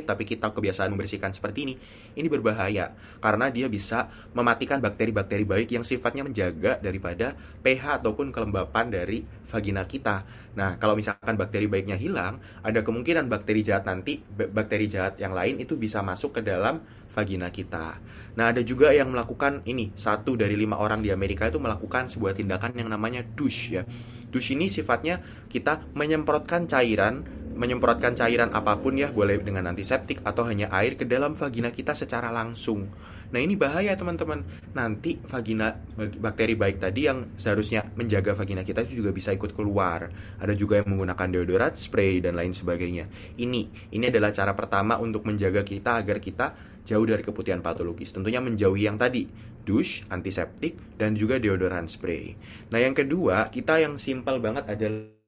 tapi 0.00 0.24
kita 0.24 0.48
kebiasaan 0.56 0.88
membersihkan 0.96 1.36
seperti 1.36 1.68
ini, 1.68 1.74
ini 2.16 2.24
berbahaya 2.32 2.96
karena 3.20 3.52
dia 3.52 3.68
bisa 3.68 4.08
mematikan 4.32 4.80
bakteri-bakteri 4.80 5.44
baik 5.44 5.68
yang 5.68 5.84
sifatnya 5.84 6.24
menjaga 6.24 6.80
daripada 6.80 7.36
pH 7.60 8.00
ataupun 8.00 8.32
kelembapan 8.32 8.88
dari 8.88 9.20
vagina 9.44 9.84
kita. 9.84 10.24
Nah, 10.56 10.80
kalau 10.80 10.96
misalkan 10.96 11.36
bakteri 11.36 11.68
baiknya 11.68 12.00
hilang, 12.00 12.40
ada 12.64 12.80
kemungkinan 12.80 13.28
bakteri 13.28 13.60
jahat 13.60 13.84
nanti, 13.84 14.24
bakteri 14.32 14.88
jahat 14.88 15.20
yang 15.20 15.36
lain 15.36 15.60
itu 15.60 15.76
bisa 15.76 16.00
masuk 16.00 16.40
ke 16.40 16.42
dalam 16.44 16.80
vagina 17.12 17.52
kita. 17.52 18.00
Nah, 18.32 18.48
ada 18.48 18.64
juga 18.64 18.96
yang 18.96 19.12
melakukan 19.12 19.60
ini, 19.68 19.92
satu 19.92 20.40
dari 20.40 20.56
lima 20.56 20.80
orang 20.80 21.04
di 21.04 21.12
Amerika 21.12 21.52
itu 21.52 21.60
melakukan 21.60 22.08
sebuah 22.08 22.32
tindakan 22.32 22.72
yang 22.80 22.88
namanya 22.88 23.20
douche 23.20 23.76
ya. 23.76 23.84
Douche 24.32 24.56
ini 24.56 24.72
sifatnya 24.72 25.20
kita 25.52 25.84
menyemprotkan 25.92 26.64
cairan 26.64 27.41
menyemprotkan 27.54 28.16
cairan 28.16 28.50
apa 28.52 28.80
pun 28.80 28.96
ya, 28.96 29.12
boleh 29.12 29.40
dengan 29.40 29.68
antiseptik 29.68 30.24
atau 30.24 30.48
hanya 30.48 30.72
air 30.72 30.96
ke 30.96 31.04
dalam 31.04 31.36
vagina 31.36 31.70
kita 31.70 31.96
secara 31.96 32.32
langsung. 32.32 32.88
Nah 33.32 33.40
ini 33.40 33.56
bahaya 33.56 33.96
teman-teman. 33.96 34.44
Nanti 34.76 35.16
vagina 35.24 35.72
bakteri 35.96 36.52
baik 36.52 36.84
tadi 36.84 37.08
yang 37.08 37.32
seharusnya 37.32 37.88
menjaga 37.96 38.36
vagina 38.36 38.60
kita 38.60 38.84
itu 38.84 39.00
juga 39.00 39.10
bisa 39.10 39.32
ikut 39.32 39.56
keluar. 39.56 40.12
Ada 40.36 40.52
juga 40.52 40.84
yang 40.84 40.92
menggunakan 40.92 41.28
deodoran, 41.32 41.72
spray 41.72 42.20
dan 42.20 42.36
lain 42.36 42.52
sebagainya. 42.52 43.08
Ini 43.40 43.88
ini 43.88 44.04
adalah 44.04 44.36
cara 44.36 44.52
pertama 44.52 45.00
untuk 45.00 45.24
menjaga 45.24 45.64
kita 45.64 46.04
agar 46.04 46.20
kita 46.20 46.46
jauh 46.84 47.08
dari 47.08 47.24
keputihan 47.24 47.64
patologis. 47.64 48.12
Tentunya 48.12 48.44
menjauhi 48.44 48.84
yang 48.84 49.00
tadi, 49.00 49.24
douche, 49.64 50.04
antiseptik 50.12 50.76
dan 51.00 51.16
juga 51.16 51.40
deodoran 51.40 51.88
spray. 51.88 52.36
Nah 52.68 52.84
yang 52.84 52.92
kedua 52.92 53.48
kita 53.48 53.80
yang 53.80 53.96
simpel 53.96 54.44
banget 54.44 54.68
adalah 54.68 55.21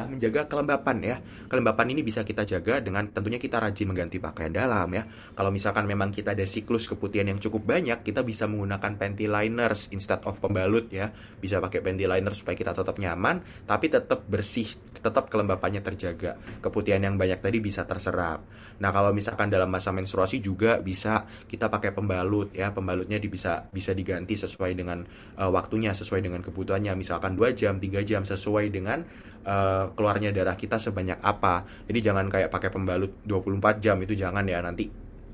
menjaga 0.00 0.48
kelembapan 0.48 0.96
ya. 1.04 1.16
Kelembapan 1.52 1.92
ini 1.92 2.00
bisa 2.00 2.24
kita 2.24 2.48
jaga 2.48 2.80
dengan 2.80 3.12
tentunya 3.12 3.36
kita 3.36 3.60
rajin 3.60 3.92
mengganti 3.92 4.16
pakaian 4.16 4.48
dalam 4.48 4.88
ya. 4.88 5.04
Kalau 5.36 5.52
misalkan 5.52 5.84
memang 5.84 6.08
kita 6.08 6.32
ada 6.32 6.48
siklus 6.48 6.88
keputihan 6.88 7.28
yang 7.28 7.36
cukup 7.36 7.68
banyak, 7.76 8.00
kita 8.00 8.24
bisa 8.24 8.48
menggunakan 8.48 8.96
panty 8.96 9.28
liners 9.28 9.92
instead 9.92 10.24
of 10.24 10.40
pembalut 10.40 10.88
ya. 10.88 11.12
Bisa 11.12 11.60
pakai 11.60 11.84
panty 11.84 12.08
liner 12.08 12.32
supaya 12.32 12.56
kita 12.56 12.72
tetap 12.72 12.96
nyaman, 12.96 13.68
tapi 13.68 13.92
tetap 13.92 14.24
bersih, 14.24 14.64
tetap 14.96 15.28
kelembapannya 15.28 15.84
terjaga. 15.84 16.40
Keputihan 16.64 17.04
yang 17.04 17.20
banyak 17.20 17.44
tadi 17.44 17.60
bisa 17.60 17.84
terserap. 17.84 18.48
Nah, 18.80 18.90
kalau 18.90 19.12
misalkan 19.12 19.52
dalam 19.52 19.68
masa 19.68 19.92
menstruasi 19.92 20.40
juga 20.40 20.80
bisa 20.80 21.28
kita 21.44 21.68
pakai 21.68 21.92
pembalut 21.92 22.48
ya. 22.56 22.72
Pembalutnya 22.72 23.20
bisa 23.20 23.68
bisa 23.68 23.92
diganti 23.92 24.40
sesuai 24.40 24.72
dengan 24.72 25.04
uh, 25.36 25.52
waktunya, 25.52 25.92
sesuai 25.92 26.24
dengan 26.24 26.40
kebutuhannya. 26.40 26.96
Misalkan 26.96 27.36
2 27.36 27.52
jam, 27.52 27.76
3 27.76 28.08
jam 28.08 28.24
sesuai 28.24 28.72
dengan 28.72 29.04
uh, 29.46 29.90
keluarnya 29.94 30.30
darah 30.34 30.56
kita 30.58 30.78
sebanyak 30.78 31.18
apa. 31.22 31.66
Jadi 31.86 31.98
jangan 32.02 32.26
kayak 32.30 32.50
pakai 32.50 32.70
pembalut 32.70 33.22
24 33.26 33.82
jam 33.82 33.96
itu 34.02 34.14
jangan 34.14 34.42
ya 34.46 34.62
nanti 34.62 34.90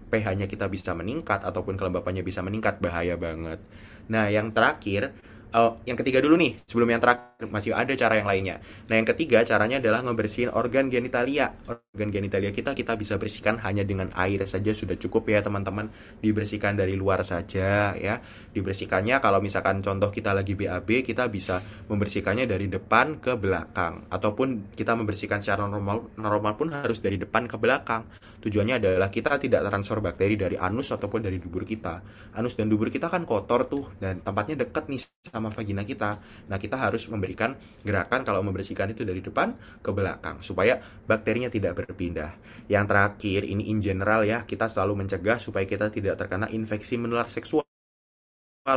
pH-nya 0.08 0.48
kita 0.48 0.66
bisa 0.72 0.96
meningkat 0.96 1.44
ataupun 1.44 1.76
kelembapannya 1.76 2.24
bisa 2.24 2.40
meningkat 2.40 2.80
bahaya 2.80 3.20
banget. 3.20 3.60
Nah, 4.08 4.32
yang 4.32 4.56
terakhir 4.56 5.12
Oh, 5.48 5.80
yang 5.88 5.96
ketiga 5.96 6.20
dulu 6.20 6.36
nih, 6.36 6.60
sebelum 6.68 6.92
yang 6.92 7.00
terakhir 7.00 7.48
masih 7.48 7.72
ada 7.72 7.88
cara 7.96 8.20
yang 8.20 8.28
lainnya. 8.28 8.60
Nah, 8.84 9.00
yang 9.00 9.08
ketiga 9.08 9.40
caranya 9.48 9.80
adalah 9.80 10.04
ngebersihin 10.04 10.52
organ 10.52 10.92
genitalia. 10.92 11.56
Organ 11.64 12.12
genitalia 12.12 12.52
kita 12.52 12.76
kita 12.76 12.92
bisa 13.00 13.16
bersihkan 13.16 13.56
hanya 13.64 13.80
dengan 13.80 14.12
air 14.12 14.44
saja 14.44 14.76
sudah 14.76 15.00
cukup 15.00 15.32
ya, 15.32 15.40
teman-teman. 15.40 15.88
Dibersihkan 16.20 16.76
dari 16.76 17.00
luar 17.00 17.24
saja 17.24 17.96
ya. 17.96 18.20
Dibersihkannya 18.52 19.24
kalau 19.24 19.40
misalkan 19.40 19.80
contoh 19.80 20.12
kita 20.12 20.36
lagi 20.36 20.52
BAB, 20.52 21.00
kita 21.00 21.32
bisa 21.32 21.64
membersihkannya 21.88 22.44
dari 22.44 22.68
depan 22.68 23.16
ke 23.16 23.32
belakang 23.40 24.04
ataupun 24.12 24.76
kita 24.76 25.00
membersihkan 25.00 25.40
secara 25.40 25.64
normal 25.64 26.12
normal 26.20 26.60
pun 26.60 26.76
harus 26.76 27.00
dari 27.00 27.16
depan 27.16 27.48
ke 27.48 27.56
belakang. 27.56 28.04
Tujuannya 28.38 28.78
adalah 28.78 29.10
kita 29.10 29.36
tidak 29.36 29.66
transfer 29.66 29.98
bakteri 29.98 30.38
dari 30.38 30.56
anus 30.56 30.94
ataupun 30.94 31.20
dari 31.20 31.42
dubur 31.42 31.66
kita. 31.66 32.00
Anus 32.38 32.54
dan 32.54 32.70
dubur 32.70 32.86
kita 32.86 33.10
kan 33.10 33.26
kotor 33.26 33.66
tuh 33.66 33.84
dan 33.98 34.22
tempatnya 34.22 34.66
dekat 34.66 34.86
nih 34.86 35.02
sama 35.26 35.50
vagina 35.50 35.82
kita. 35.82 36.22
Nah, 36.46 36.56
kita 36.56 36.80
harus 36.80 37.06
memberikan 37.10 37.58
gerakan 37.82 38.22
kalau 38.22 38.40
membersihkan 38.46 38.94
itu 38.94 39.04
dari 39.04 39.20
depan 39.20 39.52
ke 39.82 39.90
belakang 39.92 40.40
supaya 40.40 40.78
bakterinya 41.04 41.52
tidak 41.52 41.84
berpindah. 41.84 42.38
Yang 42.70 42.84
terakhir, 42.88 43.40
ini 43.44 43.68
in 43.68 43.84
general 43.84 44.24
ya, 44.24 44.46
kita 44.46 44.70
selalu 44.70 45.04
mencegah 45.04 45.36
supaya 45.36 45.68
kita 45.68 45.92
tidak 45.92 46.16
terkena 46.16 46.46
infeksi 46.48 46.96
menular 46.96 47.28
seksual 47.28 47.67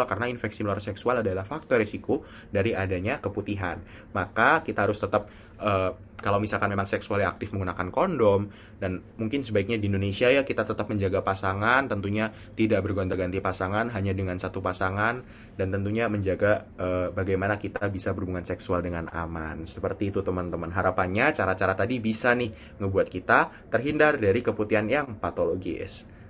karena 0.08 0.32
infeksi 0.32 0.64
menular 0.64 0.84
seksual 0.84 1.20
adalah 1.20 1.44
faktor 1.44 1.82
risiko 1.82 2.24
dari 2.48 2.72
adanya 2.72 3.20
keputihan. 3.20 3.82
Maka 4.16 4.64
kita 4.64 4.88
harus 4.88 5.00
tetap 5.02 5.28
uh, 5.62 5.92
kalau 6.22 6.38
misalkan 6.38 6.70
memang 6.70 6.86
seksualnya 6.86 7.34
aktif 7.34 7.50
menggunakan 7.50 7.90
kondom 7.90 8.46
dan 8.78 9.02
mungkin 9.18 9.42
sebaiknya 9.42 9.82
di 9.82 9.90
Indonesia 9.90 10.30
ya 10.30 10.46
kita 10.46 10.70
tetap 10.70 10.86
menjaga 10.86 11.26
pasangan, 11.26 11.90
tentunya 11.90 12.30
tidak 12.54 12.86
bergonta-ganti 12.86 13.42
pasangan 13.42 13.90
hanya 13.90 14.14
dengan 14.14 14.38
satu 14.38 14.62
pasangan 14.62 15.26
dan 15.58 15.68
tentunya 15.74 16.06
menjaga 16.08 16.70
uh, 16.78 17.10
bagaimana 17.10 17.58
kita 17.58 17.90
bisa 17.90 18.14
berhubungan 18.14 18.46
seksual 18.46 18.86
dengan 18.86 19.10
aman. 19.10 19.66
Seperti 19.66 20.14
itu 20.14 20.22
teman-teman. 20.22 20.70
Harapannya 20.70 21.34
cara-cara 21.34 21.74
tadi 21.74 21.98
bisa 21.98 22.38
nih 22.38 22.78
ngebuat 22.78 23.08
kita 23.10 23.70
terhindar 23.74 24.22
dari 24.22 24.46
keputihan 24.46 24.86
yang 24.86 25.18
patologis. 25.18 26.21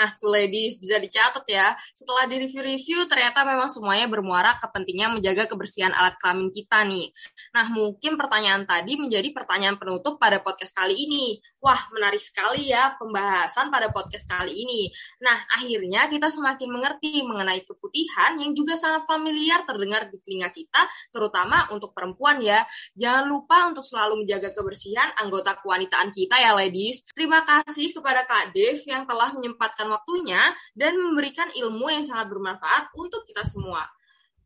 Nah, 0.00 0.08
tuh 0.16 0.32
ladies 0.32 0.80
bisa 0.80 0.96
dicatat 0.96 1.44
ya. 1.44 1.76
Setelah 1.92 2.24
di 2.24 2.40
review-review, 2.40 3.04
ternyata 3.04 3.44
memang 3.44 3.68
semuanya 3.68 4.08
bermuara 4.08 4.56
ke 4.56 4.64
pentingnya 4.72 5.12
menjaga 5.12 5.44
kebersihan 5.44 5.92
alat 5.92 6.16
kelamin 6.16 6.48
kita 6.48 6.88
nih. 6.88 7.12
Nah, 7.52 7.68
mungkin 7.68 8.16
pertanyaan 8.16 8.64
tadi 8.64 8.96
menjadi 8.96 9.28
pertanyaan 9.28 9.76
penutup 9.76 10.16
pada 10.16 10.40
podcast 10.40 10.72
kali 10.72 10.96
ini. 10.96 11.36
Wah, 11.60 11.76
menarik 11.92 12.24
sekali 12.24 12.72
ya 12.72 12.96
pembahasan 12.96 13.68
pada 13.68 13.92
podcast 13.92 14.24
kali 14.24 14.64
ini. 14.64 14.88
Nah, 15.20 15.36
akhirnya 15.52 16.08
kita 16.08 16.32
semakin 16.32 16.72
mengerti 16.72 17.20
mengenai 17.20 17.60
keputihan 17.60 18.40
yang 18.40 18.56
juga 18.56 18.80
sangat 18.80 19.04
familiar 19.04 19.68
terdengar 19.68 20.08
di 20.08 20.16
telinga 20.24 20.48
kita, 20.48 20.88
terutama 21.12 21.68
untuk 21.68 21.92
perempuan 21.92 22.40
ya. 22.40 22.64
Jangan 22.96 23.28
lupa 23.28 23.68
untuk 23.68 23.84
selalu 23.84 24.24
menjaga 24.24 24.56
kebersihan 24.56 25.12
anggota 25.20 25.60
kewanitaan 25.60 26.08
kita 26.08 26.40
ya, 26.40 26.56
ladies. 26.56 27.04
Terima 27.12 27.44
kasih 27.44 27.92
kepada 27.92 28.24
Kak 28.24 28.56
Dev 28.56 28.80
yang 28.88 29.04
telah 29.04 29.36
menyempatkan 29.36 29.89
waktunya 29.90 30.40
dan 30.72 30.94
memberikan 30.94 31.50
ilmu 31.50 31.90
yang 31.90 32.06
sangat 32.06 32.30
bermanfaat 32.30 32.94
untuk 32.94 33.26
kita 33.26 33.42
semua. 33.42 33.82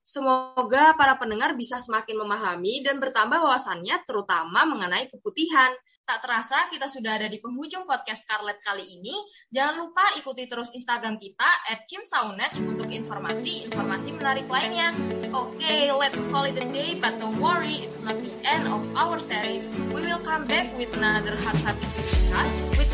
Semoga 0.04 0.92
para 1.00 1.16
pendengar 1.16 1.56
bisa 1.56 1.80
semakin 1.80 2.20
memahami 2.20 2.84
dan 2.84 3.00
bertambah 3.00 3.40
wawasannya 3.40 4.04
terutama 4.04 4.68
mengenai 4.68 5.08
keputihan. 5.08 5.72
Tak 6.04 6.20
terasa 6.20 6.68
kita 6.68 6.84
sudah 6.84 7.16
ada 7.16 7.32
di 7.32 7.40
penghujung 7.40 7.88
podcast 7.88 8.28
Scarlett 8.28 8.60
kali 8.60 8.84
ini. 8.84 9.16
Jangan 9.48 9.80
lupa 9.80 10.04
ikuti 10.20 10.44
terus 10.44 10.68
Instagram 10.76 11.16
kita 11.16 11.48
@cimsaunet 11.88 12.52
untuk 12.60 12.92
informasi-informasi 12.92 14.12
menarik 14.12 14.44
lainnya. 14.44 14.92
Oke, 15.32 15.56
okay, 15.56 15.88
let's 15.88 16.20
call 16.28 16.44
it 16.44 16.60
a 16.60 16.68
day, 16.68 17.00
but 17.00 17.16
don't 17.16 17.40
worry, 17.40 17.80
it's 17.80 18.04
not 18.04 18.20
the 18.20 18.36
end 18.44 18.68
of 18.68 18.84
our 18.92 19.16
series. 19.16 19.72
We 19.96 20.04
will 20.04 20.20
come 20.20 20.44
back 20.44 20.68
with 20.76 20.92
another 20.92 21.40
hot 21.40 21.56
topic 21.64 21.88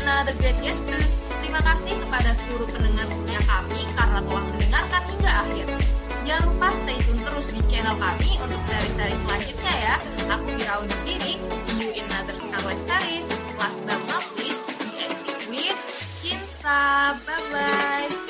another 0.01 0.33
great 0.41 0.57
guest 0.61 0.85
Terima 1.41 1.61
kasih 1.67 1.93
kepada 1.99 2.31
seluruh 2.31 2.69
pendengar 2.69 3.07
setia 3.11 3.41
kami 3.43 3.83
karena 3.97 4.19
telah 4.23 4.45
mendengarkan 4.55 5.03
hingga 5.09 5.31
akhir. 5.43 5.67
Jangan 6.23 6.43
lupa 6.47 6.67
stay 6.71 6.97
tune 7.01 7.21
terus 7.27 7.47
di 7.49 7.61
channel 7.67 7.97
kami 7.97 8.31
untuk 8.39 8.61
seri-seri 8.69 9.15
selanjutnya 9.25 9.73
ya. 9.75 9.95
Aku 10.37 10.47
Mira 10.53 10.75
undur 10.79 11.01
diri. 11.03 11.35
See 11.59 11.75
you 11.81 11.89
in 11.97 12.05
another 12.07 12.37
Scarlet 12.39 12.79
series. 12.87 13.27
Last 13.59 13.83
but 13.83 13.99
not 14.07 14.25
least, 14.37 14.63
be 14.79 14.89
active 15.01 15.43
with 15.49 15.79
Kimsa. 16.23 17.19
Bye-bye. 17.25 18.20